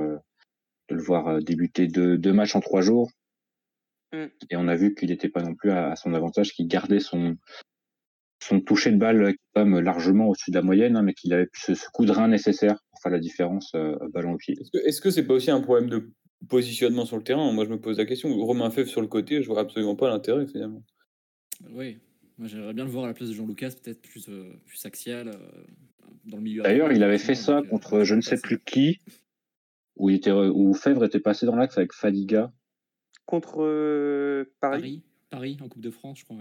[0.89, 3.11] de le voir débuter deux, deux matchs en trois jours.
[4.13, 4.27] Mm.
[4.51, 7.37] Et on a vu qu'il n'était pas non plus à, son avantage, qu'il gardait son,
[8.43, 11.49] son toucher de balle quand même largement au-dessus de la moyenne, hein, mais qu'il avait
[11.55, 14.57] ce, ce, coup de rein nécessaire pour faire la différence euh, ballon au pied.
[14.85, 16.11] Est-ce que c'est -ce pas aussi un problème de
[16.49, 17.53] positionnement sur le terrain?
[17.53, 18.35] Moi, je me pose la question.
[18.35, 20.83] Romain Fèvre sur le côté, je vois absolument pas l'intérêt finalement.
[21.69, 21.99] Oui,
[22.39, 24.85] moi j'aimerais bien le voir à la place de Jean Lucas, peut-être plus, euh, plus
[24.87, 25.65] axial euh,
[26.25, 26.63] dans le milieu.
[26.63, 29.01] D'ailleurs, il avait fait ça contre je ne sais plus qui,
[29.97, 32.53] où, il était, où Fèvre était passé dans l'axe avec Fadiga
[33.31, 35.05] contre euh, Paris.
[35.31, 35.57] Paris.
[35.63, 36.39] en Coupe de France, je crois.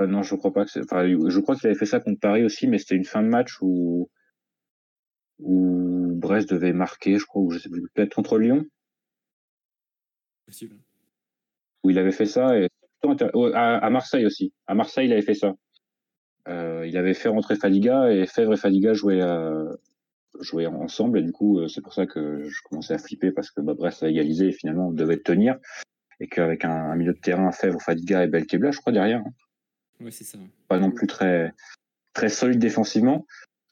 [0.00, 2.44] Euh, non, je crois pas que enfin, je crois qu'il avait fait ça contre Paris
[2.44, 4.08] aussi, mais c'était une fin de match où
[5.40, 8.66] où Brest devait marquer, je crois, ou je sais plus, peut-être contre Lyon.
[10.46, 10.76] Possible.
[11.82, 12.68] Où il avait fait ça et
[13.54, 14.52] à, Marseille aussi.
[14.66, 15.54] À Marseille, il avait fait ça.
[16.48, 19.20] Euh, il avait fait rentrer Fadiga et Fèvre et Fadiga jouaient,
[20.38, 21.18] jouer ensemble.
[21.18, 23.74] Et du coup, euh, c'est pour ça que je commençais à flipper parce que bah,
[23.74, 25.56] Brest a égalisé et finalement on devait tenir.
[26.20, 29.20] Et qu'avec un, milieu de terrain, Fèvre, Fadiga et Belkebla, je crois, derrière.
[29.20, 30.04] Hein.
[30.04, 30.38] Ouais, c'est ça.
[30.68, 31.52] Pas non plus très,
[32.12, 33.26] très solide défensivement.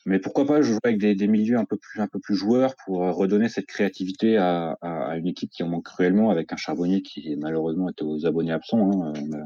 [0.06, 2.74] Mais pourquoi pas jouer avec des, des, milieux un peu plus, un peu plus joueurs
[2.84, 6.56] pour euh, redonner cette créativité à, à, une équipe qui en manque cruellement avec un
[6.56, 8.90] charbonnier qui malheureusement est aux abonnés absents.
[8.90, 9.12] Hein.
[9.16, 9.42] Euh,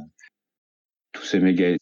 [1.13, 1.77] tous ces méga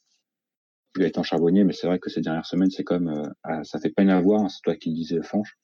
[0.96, 3.90] Gaëtan Charbonnier, mais c'est vrai que ces dernières semaines, c'est comme euh, ah, ça fait
[3.90, 4.42] peine à voir.
[4.42, 5.56] Hein, c'est toi qui le disais, Fanche.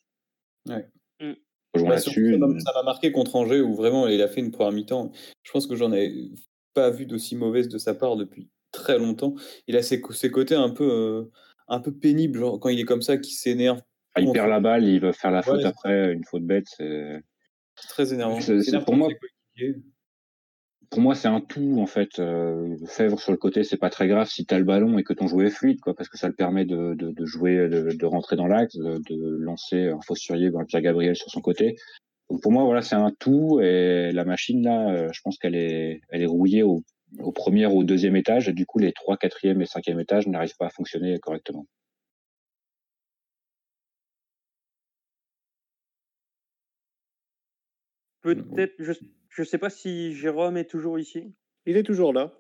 [0.68, 0.88] Ouais.
[1.20, 1.34] Mm.
[1.74, 5.12] ça m'a marqué contre Angers où vraiment il a fait une première mi-temps.
[5.42, 6.30] Je pense que j'en ai
[6.74, 9.34] pas vu d'aussi mauvaise de sa part depuis très longtemps.
[9.66, 11.30] Il a ses, ses côtés un peu, euh,
[11.68, 13.80] un peu pénibles, genre, quand il est comme ça, qui s'énerve.
[14.14, 16.68] Ah, il perd la balle, il veut faire la faute après, une faute bête.
[16.78, 18.38] C'est très énervant.
[18.84, 19.08] Pour moi
[20.90, 22.18] pour moi, c'est un tout en fait.
[22.18, 25.04] Euh, Fèvre sur le côté, c'est pas très grave si tu as le ballon et
[25.04, 27.68] que ton jouet est fluide, quoi, parce que ça le permet de, de, de jouer,
[27.68, 31.76] de, de, rentrer dans l'axe, de, lancer un Fossurier un Pierre Gabriel sur son côté.
[32.30, 35.54] Donc pour moi, voilà, c'est un tout et la machine là, euh, je pense qu'elle
[35.54, 36.82] est, elle est rouillée au,
[37.18, 40.26] au premier ou au deuxième étage et du coup les trois, quatrième et cinquième étages
[40.26, 41.66] n'arrivent pas à fonctionner correctement.
[48.22, 48.92] Peut-être, je
[49.42, 51.32] ne sais pas si Jérôme est toujours ici.
[51.64, 52.34] Il est toujours là.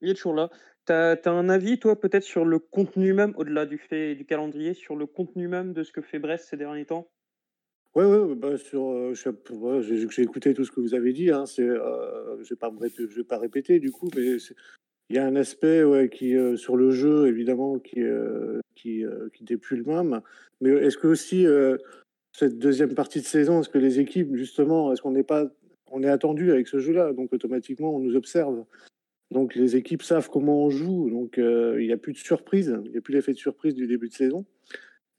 [0.00, 0.50] Il est toujours là.
[0.86, 4.74] Tu as, un avis, toi, peut-être sur le contenu même, au-delà du fait du calendrier,
[4.74, 7.10] sur le contenu même de ce que fait Brest ces derniers temps?
[7.94, 9.12] Oui, oui, bah sur, euh,
[9.82, 11.30] j'ai écouté tout ce que vous avez dit.
[11.30, 14.38] Hein, euh, je ne vais, pas répéter du coup, mais
[15.10, 18.00] il y a un aspect ouais, qui, euh, sur le jeu, évidemment, qui,
[18.74, 20.22] qui, qui n'est plus le même.
[20.62, 21.46] Mais est-ce que aussi,
[22.32, 25.46] cette deuxième partie de saison, est-ce que les équipes, justement, est-ce qu'on n'est pas
[25.94, 28.64] on est attendu avec ce jeu-là, donc automatiquement on nous observe.
[29.30, 32.92] Donc les équipes savent comment on joue, donc il n'y a plus de surprise, il
[32.92, 34.46] n'y a plus l'effet de surprise du début de saison.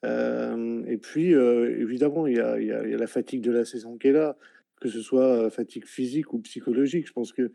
[0.03, 4.11] Euh, et puis euh, évidemment il y, a, la fatigue de la saison qui est
[4.11, 4.37] là,
[4.81, 7.07] que ce soit fatigue physique ou psychologique.
[7.07, 7.51] Je pense que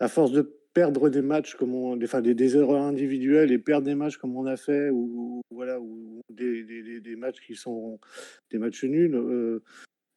[0.00, 4.16] à force de perdre des matchs comme enfin, des, erreurs individuelles et perdre des matchs
[4.16, 5.78] comme on a fait ou, voilà
[6.30, 8.00] des, matchs qui sont
[8.50, 9.60] des matchs nuls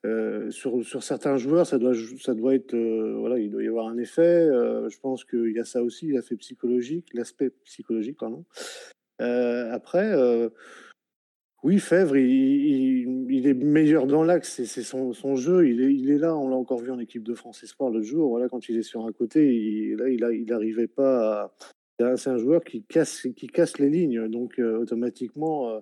[0.06, 1.94] euh, sur, certains joueurs, ça doit,
[2.54, 4.22] être, euh, voilà, il doit y avoir un effet.
[4.22, 8.46] Euh, je pense qu'il y a ça aussi, l'effet psychologique, l'aspect psychologique, pardon.
[9.20, 10.14] après,
[11.64, 16.56] oui, Fèvre, il, est meilleur dans l'axe, c'est son, jeu, il est, là, on l'a
[16.56, 19.12] encore vu en équipe de France Espoir l'autre jour, voilà, quand il est sur un
[19.12, 21.52] côté, il, là, il n'arrivait pas
[22.00, 22.16] à...
[22.16, 23.26] C'est un joueur qui casse,
[23.80, 25.82] les lignes, donc automatiquement,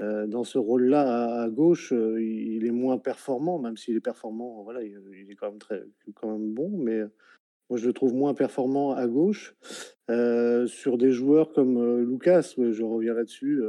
[0.00, 4.62] euh, dans ce rôle-là à, gauche, euh, il est moins performant, même s'il est performant,
[4.62, 4.94] voilà, il,
[5.28, 5.82] est quand même, très,
[6.14, 7.02] quand même bon, mais
[7.68, 9.54] moi je le trouve moins performant à gauche.
[10.10, 13.62] Euh, sur des joueurs comme Lucas, je reviens là-dessus.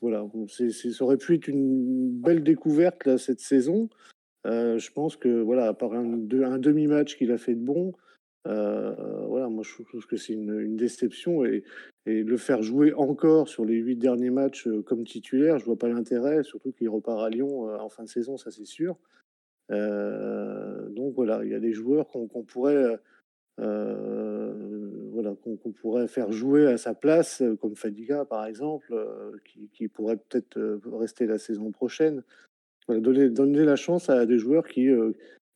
[0.00, 3.88] Voilà, ça aurait pu être une belle découverte là, cette saison.
[4.44, 6.06] je pense que voilà, à part un,
[6.58, 7.92] demi-match qu'il a fait de bon,
[8.46, 8.94] euh,
[9.26, 11.64] voilà, moi je trouve que c'est une, déception et,
[12.04, 15.88] le faire jouer encore sur les huit derniers matchs euh, comme titulaire, je vois pas
[15.88, 18.96] l'intérêt, surtout qu'il repart à Lyon euh, en fin de saison, ça c'est sûr.
[19.70, 23.00] donc voilà, il y a des joueurs qu'on pourrait,
[25.26, 28.94] voilà, qu'on pourrait faire jouer à sa place, comme Fadiga par exemple,
[29.44, 32.22] qui, qui, pourrait peut-être rester la saison prochaine.
[32.88, 34.90] donner, donner la chance à des joueurs qui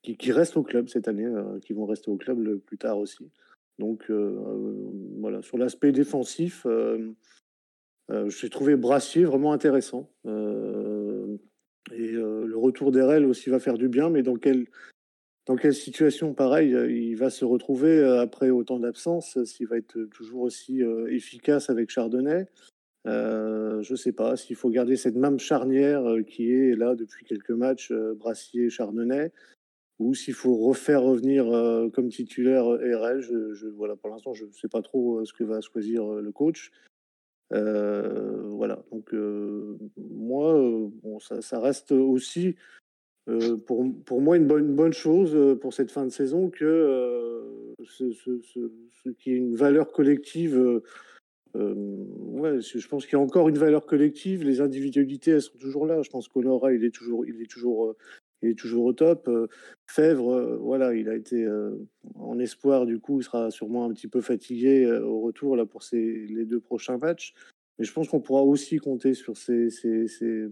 [0.02, 3.30] qui, restent au club cette année, euh, qui vont rester au club plus tard aussi.
[3.78, 6.66] Donc euh, euh, voilà, sur l'aspect défensif,
[8.26, 10.10] j'ai trouvé Brassier vraiment intéressant.
[10.26, 14.66] et le retour d'Erel aussi va faire du bien, mais dans quelle,
[15.50, 20.42] dans quelle situation, pareil, il va se retrouver après autant d'absence, s'il va être toujours
[20.42, 22.46] aussi efficace avec Chardonnay?
[23.06, 26.94] Euh, je ne sais pas s'il faut garder cette même charnière euh, qui est là
[26.94, 29.32] depuis quelques matchs, euh, Brassier-Chardonnay,
[29.98, 31.44] ou s'il faut refaire revenir
[31.92, 33.20] comme titulaire RL.
[33.20, 36.70] Je, voilà, pour l'instant, je ne sais pas trop ce que va choisir le coach.
[37.50, 39.12] voilà, donc
[39.98, 40.90] moi,
[41.20, 42.56] ça, reste aussi
[43.66, 49.10] pour, pour, moi une bonne, bonne chose pour cette fin de saison que ce, ce,
[49.10, 50.82] qui est une valeur collective
[51.56, 54.44] euh, je pense qu'il y a encore une valeur collective.
[54.44, 56.02] Les individualités, elles sont toujours là.
[56.02, 57.96] Je pense qu'Honora, il est toujours, il est toujours, euh,
[58.42, 59.28] il est toujours au top.
[59.28, 59.48] Euh,
[59.88, 61.48] Fèvre, voilà, il a été
[62.14, 62.86] en espoir.
[62.86, 66.60] Du coup, il sera sûrement un petit peu fatigué au retour là pour les deux
[66.60, 67.34] prochains matchs.
[67.78, 70.48] Mais je pense qu'on pourra aussi compter sur ces, ces, ces,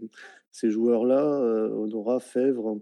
[0.53, 1.41] ces joueurs-là,
[1.75, 2.81] Honora, Fèvre,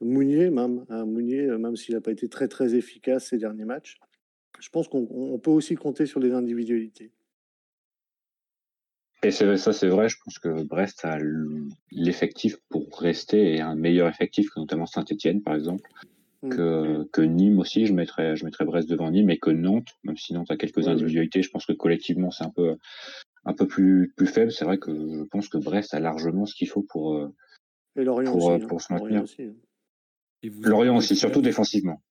[0.00, 0.84] Mounier, même.
[0.88, 3.98] Hein, Mounier, même s'il n'a pas été très très efficace ces derniers matchs.
[4.60, 7.12] Je pense qu'on peut aussi compter sur les individualités.
[9.24, 10.08] Et ça, c'est vrai.
[10.08, 11.18] Je pense que Brest a
[11.90, 15.88] l'effectif pour rester et un meilleur effectif que notamment Saint-Etienne, par exemple.
[16.42, 16.48] Mm.
[16.50, 20.18] Que, que, Nîmes aussi, je mettrais, je mettrais Brest devant Nîmes et que Nantes, même
[20.18, 22.76] si Nantes a quelques individualités, je pense que collectivement c'est un peu,
[23.44, 24.52] un peu plus, plus faible.
[24.52, 27.34] C'est vrai que je pense que Brest a largement ce qu'il faut pour, euh,
[27.94, 28.66] pour, euh, hein.
[28.66, 29.22] pour, se maintenir.
[29.22, 30.50] Lorient aussi, hein.
[30.62, 32.02] Lorient aussi surtout défensivement.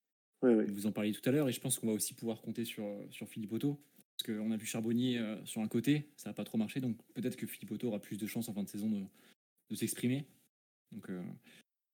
[0.42, 2.86] Vous en parliez tout à l'heure et je pense qu'on va aussi pouvoir compter sur,
[3.12, 3.80] sur Philippe Otto
[4.18, 6.98] parce qu'on a vu Charbonnier euh, sur un côté, ça n'a pas trop marché, donc
[7.14, 10.28] peut-être que Philippe Otto aura plus de chances en fin de saison de, s'exprimer.
[10.92, 11.24] Donc euh,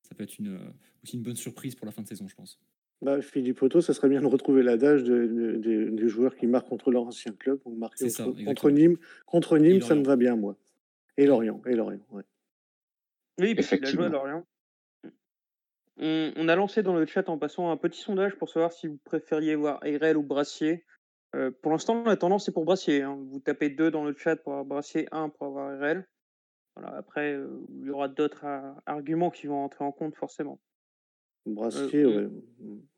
[0.02, 0.72] ça peut être une, euh,
[1.02, 2.60] aussi une bonne surprise pour la fin de saison, je pense.
[3.02, 7.04] Bah, Philippe Otto, ça serait bien de retrouver l'adage des joueurs qui marquent contre leur
[7.04, 8.08] ancien club, donc marquer
[8.46, 8.98] contre, Nîmes.
[9.26, 10.58] Contre Nîmes, ça me va bien, moi.
[11.18, 12.24] Et Lorient, et Lorient, ouais.
[13.40, 14.46] Oui, il a joué à Lorient.
[16.02, 18.98] On, a lancé dans le chat en passant un petit sondage pour savoir si vous
[19.04, 20.86] préfériez voir Eirel ou Brassier.
[21.36, 23.02] Euh, pour l'instant, la tendance c'est pour Brassier.
[23.02, 23.18] Hein.
[23.30, 26.08] Vous tapez 2 dans le chat pour avoir Brassier, 1 pour avoir RL.
[26.76, 30.60] Voilà, après, euh, il y aura d'autres euh, arguments qui vont entrer en compte forcément.
[31.54, 32.28] Brassier, oui.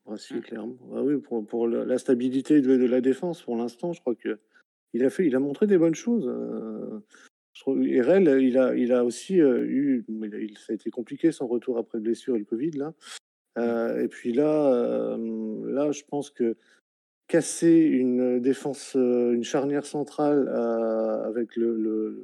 [0.05, 0.41] Brassier, mmh.
[0.41, 0.77] clairement.
[0.93, 4.39] Ah oui, pour, pour la stabilité de, la défense, pour l'instant, je crois que
[4.93, 6.29] il a fait, il a montré des bonnes choses.
[7.67, 12.35] il a, il a aussi eu, il, ça a été compliqué son retour après blessure
[12.35, 12.93] et le Covid là.
[14.01, 16.57] et puis là, là, je pense que
[17.31, 22.21] casser une défense, euh, une charnière centrale euh, avec le,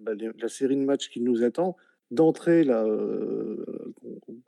[0.00, 1.76] bah, la série de matchs qui nous attend,
[2.10, 3.94] d'entrer là, euh,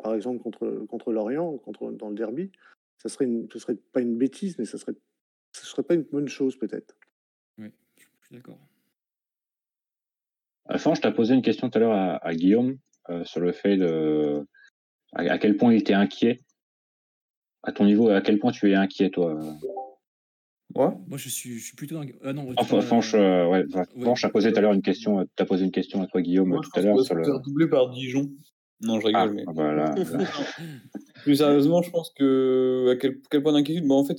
[0.03, 2.51] par exemple contre, contre Lorient, contre, dans le derby,
[2.99, 4.95] ça serait, une, ce serait pas une bêtise, mais ça serait,
[5.53, 6.97] ce serait pas une bonne chose peut-être.
[7.59, 8.59] Oui, je suis d'accord.
[10.69, 12.79] Enfin, je t'ai posé une question tout à l'heure à, Guillaume
[13.25, 14.47] sur le fait de
[15.13, 16.39] à, quel point il était inquiet.
[17.63, 19.37] À ton niveau, à quel point tu es inquiet, toi
[20.75, 22.01] moi, je suis, je suis plutôt.
[22.23, 23.65] Ah non, enfin, Fanche, euh, ouais,
[24.23, 25.27] a posé tout à l'heure une question.
[25.37, 27.05] Tu as posé une question à toi, Guillaume, tout à l'heure.
[27.05, 27.43] sur le...
[27.43, 28.31] doublé par Dijon.
[28.83, 29.23] Non, je rigole.
[29.23, 29.45] Ah, mais...
[29.53, 29.95] voilà,
[31.23, 32.93] Plus sérieusement, je pense que.
[32.93, 34.19] À quel, quel point d'inquiétude bon, En fait,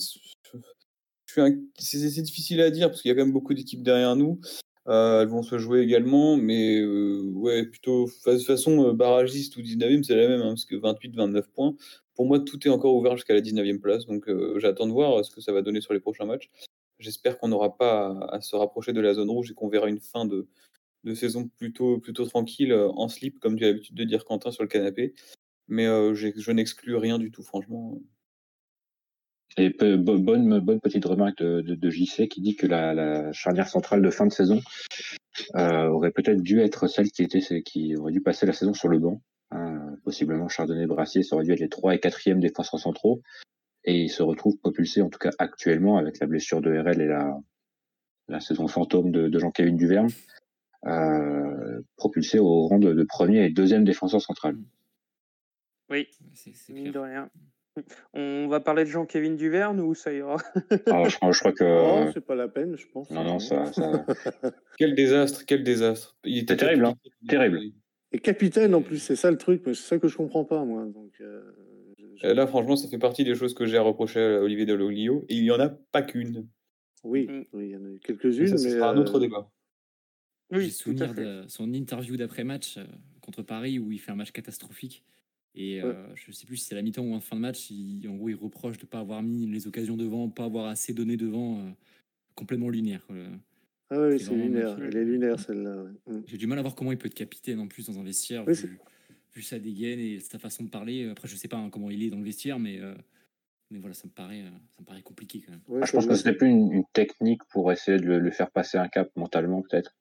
[1.78, 4.40] c'est difficile à dire parce qu'il y a quand même beaucoup d'équipes derrière nous.
[4.88, 9.56] Euh, elles vont se jouer également, mais euh, ouais, plutôt de toute façon, euh, barragiste
[9.58, 11.76] ou 19e, c'est la même, hein, parce que 28-29 points.
[12.22, 15.32] Pour moi, tout est encore ouvert jusqu'à la 19e place, donc j'attends de voir ce
[15.32, 16.52] que ça va donner sur les prochains matchs.
[17.00, 20.00] J'espère qu'on n'aura pas à, se rapprocher de la zone rouge et qu'on verra une
[20.00, 20.46] fin de,
[21.16, 24.70] saison plutôt, plutôt tranquille, en slip, comme tu as l'habitude de dire Quentin sur le
[24.70, 25.16] canapé.
[25.68, 28.00] Mais je n'exclus rien du tout, franchement.
[29.58, 34.12] Et bonne, bonne petite remarque de, JC qui dit que la, la, charnière centrale de
[34.12, 34.62] fin de saison
[35.56, 38.90] euh, aurait peut-être dû être celle qui était qui aurait dû passer la saison sur
[38.90, 39.24] le banc.
[39.52, 43.22] Hein, possiblement Chardonnay Brassier, ça aurait dû être les 3 et 4e défenseurs centraux.
[43.84, 47.08] Et il se retrouve propulsé, en tout cas actuellement, avec la blessure de RL et
[47.08, 47.38] la,
[48.28, 50.10] la saison fantôme de, de Jean-Kévin Duverne,
[50.86, 54.56] euh, propulsé au rang de, de, premier et deuxième défenseur central.
[55.90, 57.30] Oui, c'est de rien.
[58.14, 60.38] On va parler de Jean-Kévin Duverne ou ça ira?
[60.88, 61.64] Ah, je, crois, que.
[61.64, 63.10] Oh, c'est pas la peine, je pense.
[63.12, 63.72] Non, non, ça.
[63.74, 64.06] ça...
[64.78, 66.18] quel désastre, quel désastre.
[66.24, 66.96] Il était terrible, hein
[67.28, 67.60] terrible.
[68.12, 70.86] Et capitaine en plus, c'est ça le truc, c'est ça que je comprends pas, moi.
[70.86, 71.42] Donc, euh,
[72.24, 75.26] euh, Là, franchement, ça fait partie des choses que j'ai à reprocher à Olivier Deloglio,
[75.30, 76.48] et il n'y en a pas qu'une.
[77.04, 77.46] Oui, mm.
[77.54, 78.58] oui, il y en a quelques-unes.
[78.58, 79.50] Ça, mais sera un autre euh, débat.
[80.52, 82.78] Oui, J'ai souvenir de son interview d'après-match
[83.22, 85.04] contre Paris où il fait un match catastrophique.
[85.54, 87.72] Et euh, je ne sais plus si c'est la mi-temps ou en fin de match,
[88.08, 90.94] en gros, il reproche de ne pas avoir mis les occasions devant, pas avoir assez
[90.94, 91.70] donné devant, euh,
[92.36, 93.06] complètement lunaire.
[93.92, 94.78] Ah oui, c'est lunaire.
[94.82, 95.84] Elle est lunaire, celle-là.
[96.08, 96.22] Mm.
[96.26, 98.46] J'ai du mal à voir comment il peut être capitaine en plus dans un vestiaire,
[98.46, 101.10] vu, sa dégaine et sa façon de parler.
[101.10, 102.96] Après, je ne sais pas hein, comment il est dans le vestiaire, mais, euh,
[103.70, 105.82] mais voilà, ça me, paraît, ça me paraît compliqué quand même.
[105.82, 108.88] Ah, je pense que c'était plus une, technique pour essayer de le, faire passer un
[108.88, 109.94] cap mentalement, peut-être.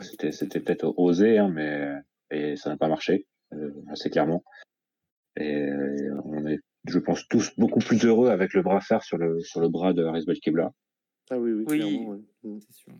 [0.00, 1.92] C'était, c'était peut-être osé, hein, mais
[2.30, 4.42] et ça n'a pas marché, euh, assez clairement.
[5.36, 9.40] Et euh, on est, je pense, tous beaucoup plus heureux avec le brassard sur le,
[9.40, 10.72] sur le bras de Haris Belkebla.
[11.30, 11.78] Ah oui, oui, Oui.
[11.78, 12.08] clairement.
[12.10, 12.20] ouais.
[12.44, 12.60] Mm.
[12.60, 12.92] C'est sûr.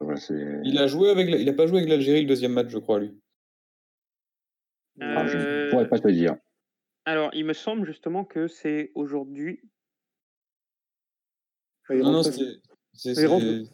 [0.00, 0.60] Voilà, c'est...
[0.64, 2.78] Il a joué avec, la- il a pas joué avec l'Algérie le deuxième match, je
[2.78, 3.18] crois, lui.
[5.00, 6.36] Ah, je ne Euh, pourrais pas te le dire.
[7.04, 9.60] Alors, il me semble justement que c'est aujourd'hui.
[11.88, 12.32] Ah, il Non, non, rentre,
[12.94, 13.70] c'est, Il rentre-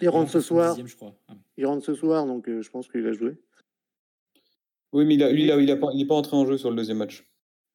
[0.00, 0.74] il rentre ce soir.
[0.76, 1.14] 70e, je crois.
[1.28, 1.34] Ah.
[1.56, 3.36] Il rentre ce soir, donc euh, je pense qu'il a joué.
[4.92, 6.98] Oui, mais il a, lui, il a pas, pas entré en jeu sur le deuxième
[6.98, 7.26] match.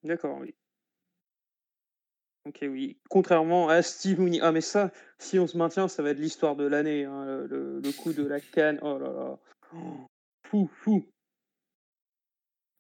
[0.04, 0.56] D'accord, oui.
[2.46, 2.98] Ok, oui.
[3.10, 4.39] Contrairement à Steve Mooney.
[4.41, 7.06] Ah, mais ça, si on se maintient, ça va être l'histoire de l'année.
[7.06, 8.80] hein, le, le coup de la canne.
[8.82, 9.38] Oh là là.
[9.74, 10.06] Oh,
[10.48, 11.06] Fou, fou.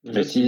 [0.03, 0.47] Mais si,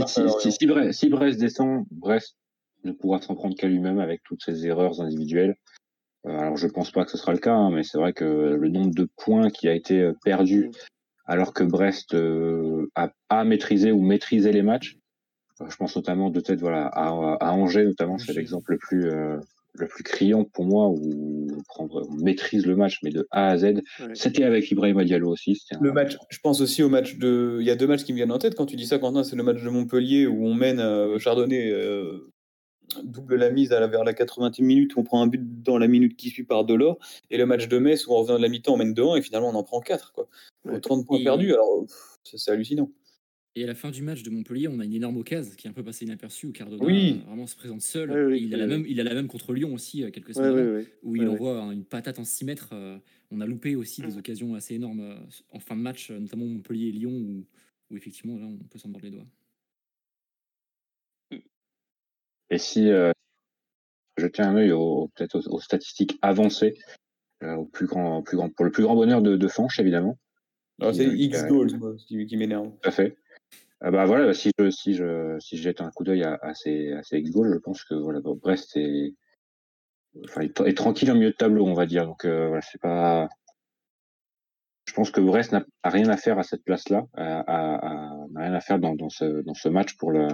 [0.67, 2.35] Brest, si Brest descend, Brest
[2.83, 5.55] ne pourra s'en prendre qu'à lui-même avec toutes ses erreurs individuelles.
[6.25, 8.25] Euh, alors je pense pas que ce sera le cas, hein, mais c'est vrai que
[8.25, 10.71] le nombre de points qui a été euh, perdu Mm.
[11.27, 14.97] alors que Brest euh, a, a maîtrisé ou maîtrisé les matchs.
[15.69, 17.07] Je pense notamment de tête voilà à,
[17.39, 19.37] à Angers notamment, c'est l'exemple le plus euh,
[19.77, 23.47] le plus criant pour moi où on, prend- on maîtrise le match mais de A
[23.49, 23.63] à Z.
[23.63, 23.81] Ouais.
[24.13, 25.61] C'était avec Ibrahima Diallo aussi.
[25.71, 27.57] un- Le match, je pense aussi au match de.
[27.61, 29.23] Il y a deux matchs qui me viennent en tête quand tu dis ça, Quentin.
[29.23, 32.31] C'est le match de Montpellier où on mène euh, Chardonnay, euh,
[33.03, 35.77] double la mise à la, vers la 80e minute, où on prend un but dans
[35.77, 36.97] la minute qui suit par Delors.
[37.29, 39.21] Et le match de Metz où on revient de la mi-temps, on mène 2-1 et
[39.21, 40.13] finalement on en prend 4.
[40.13, 40.27] Quoi.
[40.65, 40.75] Ouais.
[40.77, 41.83] Autant de points Et- perdus, alors
[42.23, 42.89] c'est hallucinant.
[43.57, 45.69] Et à la fin du match de Montpellier, on a une énorme occasion qui est
[45.69, 47.21] un peu passée inaperçue où Cardona Oui.
[47.25, 48.11] vraiment se présente seul.
[48.11, 50.03] Oui, oui, Et il, a la oui, même, il a la même contre Lyon aussi,
[50.03, 50.87] euh, quelques semaines ouais, avant, ouais.
[51.03, 52.69] où il envoie hein, une patate en 6 mètres.
[52.73, 52.97] euh,
[53.31, 54.17] on a loupé aussi des Mm.
[54.19, 55.15] occasions assez énormes euh,
[55.51, 57.45] en fin de match, notamment Montpellier et Lyon, où,
[57.91, 59.27] où effectivement, là, on peut s'en mordre les doigts.
[62.49, 63.11] Et si euh,
[64.17, 66.77] je tiens un œil au, peut-être aux, aux statistiques avancées,
[67.41, 69.79] euh, au plus grand, au plus grand, pour le plus grand bonheur de, de Fanche
[69.79, 70.19] évidemment,
[70.81, 72.69] Alors, c'est Qui- X qui a- goals moi, qui, qui m'énerve.
[72.69, 73.17] tout à fait.
[73.85, 76.53] Euh, bah voilà, si je si je si je jette un coup d'œil à, à
[76.53, 79.13] ces à ces ex goals, je pense que voilà, bon, Brest est
[80.25, 82.05] enfin est, est tranquille en milieu de tableau, on va dire.
[82.05, 83.29] Donc euh, voilà, c'est pas.
[84.87, 87.43] Je pense que Brest n'a rien à faire à cette place-là, n'a
[88.35, 90.27] rien à faire dans, dans ce dans ce match pour le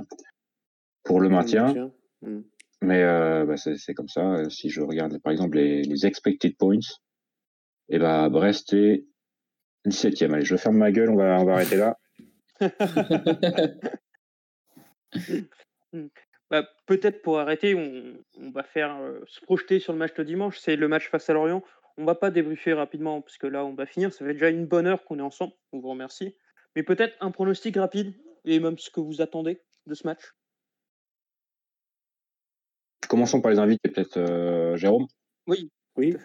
[1.03, 1.91] pour le maintien.
[2.21, 2.41] Mm.
[2.83, 4.49] Mais euh, bah, c'est c'est comme ça.
[4.49, 6.79] Si je regarde par exemple les, les expected points,
[7.89, 9.05] et bah Brest est
[9.87, 10.33] 17e.
[10.33, 11.97] Allez, je ferme ma gueule, on va on va arrêter là.
[16.49, 20.23] Bah, Peut-être pour arrêter, on, on va faire euh, se projeter sur le match de
[20.23, 20.59] dimanche.
[20.59, 21.63] C'est le match face à Lorient.
[21.97, 24.13] On va pas débriefer rapidement parce que là, on va finir.
[24.13, 25.53] Ça fait déjà une bonne heure qu'on est ensemble.
[25.71, 26.35] On vous remercie.
[26.75, 28.13] Mais peut-être un pronostic rapide
[28.45, 30.33] et même ce que vous attendez de ce match.
[33.07, 35.07] Commençons par les invités, peut-être euh, Jérôme?
[35.47, 36.15] Oui, Oui.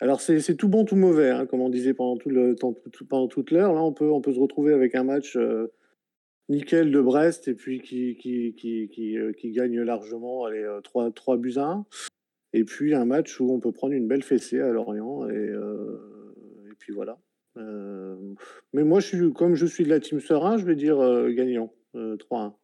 [0.00, 2.74] Alors c'est tout bon tout mauvais, hein, comme on disait pendant tout le temps,
[3.08, 3.72] pendant toute l'heure.
[3.72, 5.72] Là, on peut on peut se retrouver avec un match euh,
[6.48, 10.80] nickel de Brest et puis qui qui qui qui, euh, qui gagne largement, allez euh,
[10.80, 11.86] 3 3 buts à 1.
[12.52, 16.74] Et puis un match où on peut prendre une belle fessée à Lorient et et
[16.78, 17.18] puis voilà.
[17.56, 20.98] Mais moi, je suis comme je suis de la team Serein, je vais dire
[21.30, 22.54] gagnant euh, 3-1.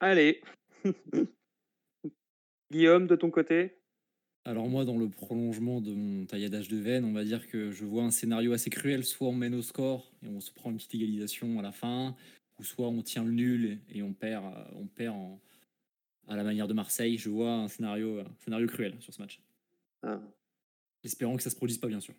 [0.00, 0.40] allez.
[2.70, 3.75] Guillaume, de ton côté?
[4.46, 7.84] Alors moi, dans le prolongement de mon tailladage de veine, on va dire que je
[7.84, 9.04] vois un scénario assez cruel.
[9.04, 12.14] Soit on mène au score et on se prend une petite égalisation à la fin,
[12.60, 15.40] ou soit on tient le nul et on perd, euh, on perd en-
[16.28, 17.18] à la manière de Marseille.
[17.18, 19.40] Je vois un scénario, un scénario cruel sur ce match.
[20.04, 20.20] Ah.
[21.02, 22.14] Espérons que ça se produise pas, bien sûr.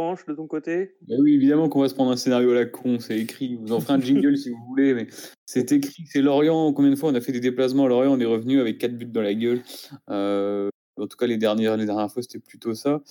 [0.00, 0.96] De ton côté?
[1.06, 3.56] Bah oui, évidemment qu'on va se prendre un scénario à la con, c'est écrit.
[3.56, 5.08] Vous en ferez un jingle si vous voulez, mais
[5.44, 6.04] c'est écrit.
[6.06, 6.72] C'est Lorient.
[6.72, 8.96] Combien de fois on a fait des déplacements à Lorient, on est revenu avec quatre
[8.96, 9.62] buts dans la gueule.
[10.08, 13.02] Euh, en tout cas, les dernières, les dernières fois, c'était plutôt ça.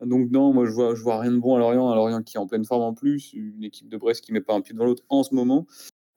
[0.00, 1.90] Donc non, moi je vois, je vois rien de bon à Lorient.
[1.90, 4.40] Un Lorient qui est en pleine forme en plus, une équipe de Brest qui met
[4.40, 5.66] pas un pied devant l'autre en ce moment.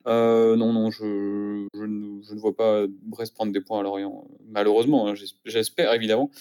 [0.07, 4.27] Euh, non, non, je, ne, vois pas Brest prendre des points à Lorient.
[4.47, 6.31] Malheureusement, hein, j'es- j'espère évidemment,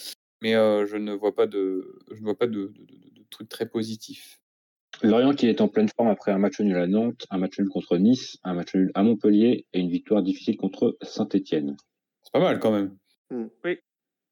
[0.43, 2.73] mais euh, je ne vois pas de, je ne vois pas de-
[3.29, 4.41] de trucs très positifs.
[5.03, 7.69] Lorient qui est en pleine forme après un match nul à Nantes, un match nul
[7.69, 11.77] contre Nice, un match nul à Montpellier et une victoire difficile contre Saint-Etienne.
[12.23, 12.97] C'est pas mal quand même.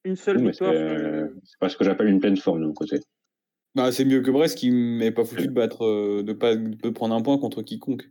[0.04, 0.72] Une seule victoire.
[0.72, 3.00] c'est euh, c'est pas ce que j'appelle une pleine forme de mon côté.
[3.74, 6.88] Bah, c'est mieux que Brest qui m'est pas foutu de battre, euh, de pas de
[6.90, 8.08] prendre un point contre quiconque.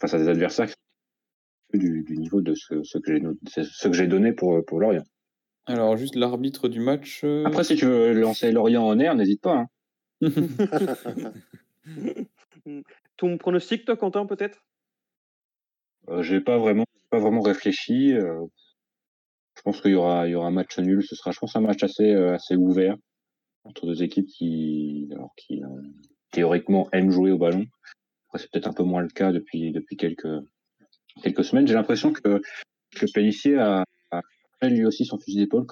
[0.00, 4.32] Face à des adversaires qui sont du, du niveau de ce, ce que j'ai donné
[4.32, 5.04] pour, pour Lorient.
[5.66, 7.20] Alors juste l'arbitre du match.
[7.24, 9.66] euh, Après, si tu veux lancer Lorient en air, n'hésite pas.
[10.22, 10.30] hein.
[13.16, 14.64] Ton pronostic, toi, Quentin, peut-être?
[16.08, 18.12] Euh, j'ai pas vraiment, pas vraiment réfléchi.
[18.14, 18.44] euh,
[19.56, 21.02] je pense qu'il y aura, il y aura un match nul.
[21.02, 22.96] Ce sera, je pense, un match assez, euh, assez ouvert
[23.64, 25.66] entre deux équipes qui, alors, qui, euh,
[26.30, 27.66] théoriquement aime jouer au ballon.
[28.28, 30.28] Après, c'est peut-être un peu moins le cas depuis, depuis quelques,
[31.22, 31.66] quelques semaines.
[31.66, 32.40] J'ai l'impression que,
[32.96, 33.84] que Pellissier a,
[34.60, 35.66] a lui aussi son fusil d'épaule,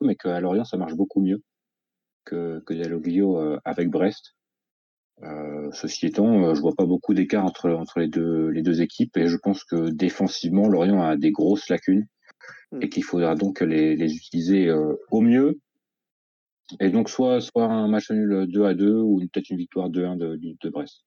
[0.00, 1.42] mais qu'à Lorient, ça marche beaucoup mieux
[2.24, 4.34] que, que Dialoglio euh, avec Brest.
[5.22, 8.82] Euh, ceci étant, euh, je vois pas beaucoup d'écart entre, entre les, deux, les deux
[8.82, 12.06] équipes et je pense que défensivement, Lorient a des grosses lacunes
[12.72, 12.82] Mm.
[12.82, 15.60] et qu'il faudra donc les, les utiliser euh, au mieux.
[16.80, 20.16] Et donc, soit, soit un match nul 2 à 2 ou peut-être une victoire 2-1
[20.16, 21.04] de, de, de Brest.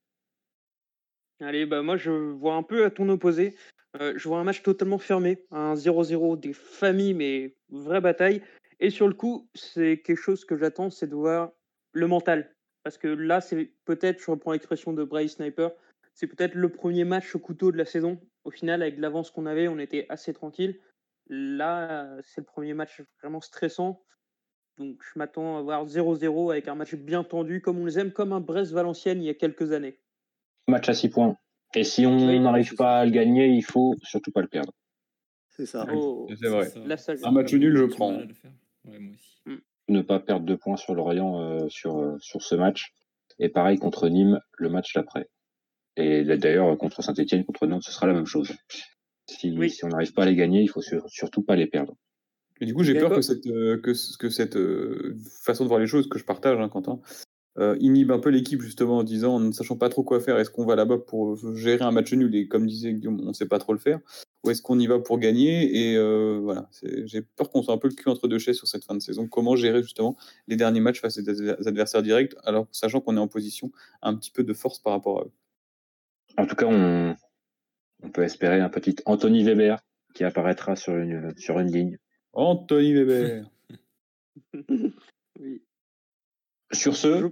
[1.41, 3.55] Allez, bah moi je vois un peu à ton opposé.
[3.99, 8.41] Euh, je vois un match totalement fermé, un 0-0 des familles, mais vraie bataille.
[8.79, 11.51] Et sur le coup, c'est quelque chose que j'attends, c'est de voir
[11.91, 12.55] le mental.
[12.83, 15.71] Parce que là, c'est peut-être, je reprends l'expression de Bryce Sniper,
[16.13, 18.19] c'est peut-être le premier match au couteau de la saison.
[18.43, 20.79] Au final, avec l'avance qu'on avait, on était assez tranquille.
[21.27, 24.03] Là, c'est le premier match vraiment stressant.
[24.77, 28.11] Donc je m'attends à voir 0-0 avec un match bien tendu, comme on les aime,
[28.11, 29.99] comme un Brest-Valenciennes il y a quelques années.
[30.67, 31.37] Match à 6 points.
[31.75, 34.73] Et si on n'arrive pas à le gagner, il faut surtout pas le perdre.
[35.49, 35.85] C'est ça.
[35.93, 36.65] Oh, C'est vrai.
[36.97, 37.13] ça.
[37.23, 38.13] Un match nul, je prends.
[38.85, 39.59] Ouais, moi aussi.
[39.87, 42.93] Ne pas perdre deux points sur Lorient euh, sur, euh, sur ce match.
[43.39, 45.29] Et pareil contre Nîmes, le match d'après.
[45.95, 48.51] Et d'ailleurs, contre Saint-Etienne, contre Nantes, ce sera la même chose.
[49.27, 49.69] Si, Oui.
[49.69, 51.95] si on n'arrive pas à les gagner, il faut sur- surtout pas les perdre.
[52.61, 55.69] Et du coup, j'ai peur que cette, euh, que, ce- que cette euh, façon de
[55.69, 56.99] voir les choses, que je partage, hein, Quentin,
[57.59, 60.37] euh, inhibe un peu l'équipe justement en disant, en ne sachant pas trop quoi faire,
[60.39, 62.33] est-ce qu'on va là-bas pour gérer un match nul?
[62.35, 63.99] Et comme disait Guillaume, on ne sait pas trop le faire,
[64.43, 65.91] ou est-ce qu'on y va pour gagner?
[65.91, 68.57] Et euh, voilà, c'est- j'ai peur qu'on soit un peu le cul entre deux chaises
[68.57, 69.27] sur cette fin de saison.
[69.27, 70.15] Comment gérer justement
[70.47, 73.71] les derniers matchs face à des adver- adversaires directs, alors sachant qu'on est en position
[74.01, 75.31] un petit peu de force par rapport à eux?
[76.37, 77.15] En tout cas, on,
[78.03, 79.79] on peut espérer un petit Anthony Weber
[80.13, 81.97] qui apparaîtra sur une, sur une ligne.
[82.33, 83.49] Anthony Weber.
[85.39, 85.61] oui.
[86.71, 87.31] Sur Je ce,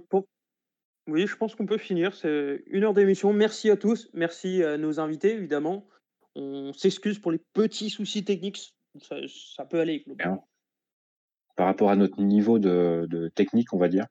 [1.06, 2.14] Oui, je pense qu'on peut finir.
[2.14, 3.32] C'est une heure d'émission.
[3.32, 4.10] Merci à tous.
[4.12, 5.86] Merci à nos invités, évidemment.
[6.34, 8.74] On s'excuse pour les petits soucis techniques.
[9.02, 9.16] Ça,
[9.56, 10.04] ça peut aller.
[11.56, 14.06] par rapport à notre niveau de, de technique, on va dire,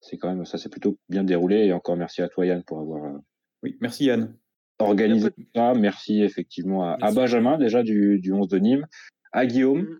[0.00, 1.66] c'est quand même ça s'est plutôt bien déroulé.
[1.66, 3.18] Et encore merci à toi Yann pour avoir euh,
[3.62, 4.36] Oui, merci Yann.
[4.78, 5.74] organisé tout ça.
[5.74, 7.12] Merci effectivement à.
[7.12, 8.86] Benjamin déjà du, du 11 de Nîmes,
[9.32, 9.82] à Guillaume.
[9.82, 9.98] Mhm.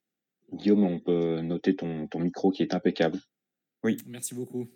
[0.59, 3.19] Guillaume, on peut noter ton, ton micro qui est impeccable.
[4.07, 4.69] Merci beaucoup.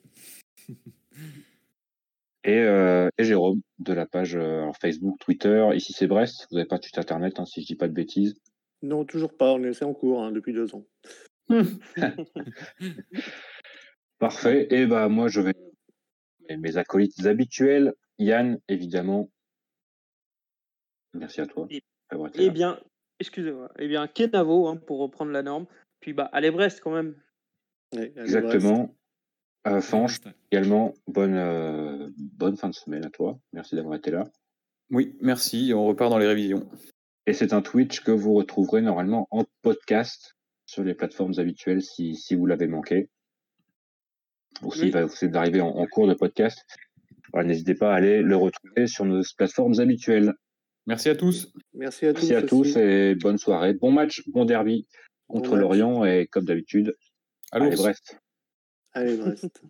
[2.44, 5.68] Et, euh, et Jérôme de la page euh, alors Facebook, Twitter.
[5.74, 6.46] Ici c'est Brest.
[6.50, 8.40] Vous n'avez pas de site internet hein, si je dis pas de bêtises.
[8.82, 9.52] Non, toujours pas.
[9.52, 10.86] On est c'est en cours hein, depuis deux ans.
[14.18, 14.68] Parfait.
[14.70, 15.54] Et bah moi je vais
[16.48, 17.94] mes, mes acolytes habituels.
[18.18, 19.30] Yann, évidemment.
[21.14, 21.66] Merci à toi.
[21.70, 21.82] Et-
[22.34, 22.50] Eh là.
[22.50, 22.80] bien,
[23.20, 23.70] excusez-moi.
[23.78, 25.66] Eh bien, Kenavo, hein, pour reprendre la norme.
[26.00, 27.14] Puis, bah, allez, Brest, quand même.
[27.92, 28.94] Allez, Exactement.
[29.66, 33.38] Euh, Fanche, également, bonne, euh, bonne fin de semaine à toi.
[33.52, 34.30] Merci d'avoir été là.
[34.90, 35.72] Oui, merci.
[35.74, 36.68] On repart dans les révisions.
[37.26, 42.14] Et c'est un Twitch que vous retrouverez normalement en podcast sur les plateformes habituelles si,
[42.14, 43.11] si vous l'avez manqué.
[44.62, 46.64] Ou s'il va vous d'arriver en, en cours de podcast.
[47.32, 50.32] Voilà, N'hésitez pas à aller le retrouver sur nos plateformes habituelles.
[50.86, 51.52] Merci à tous.
[51.74, 52.20] Merci à tous.
[52.20, 52.78] Merci à tous aussi.
[52.78, 53.74] et bonne soirée.
[53.74, 54.86] Bon match, bon derby
[55.28, 55.61] Bon contre match.
[55.61, 56.96] Lorient et comme d'habitude,
[57.52, 58.18] allez Brest.
[58.99, 59.62] Allez, Brest.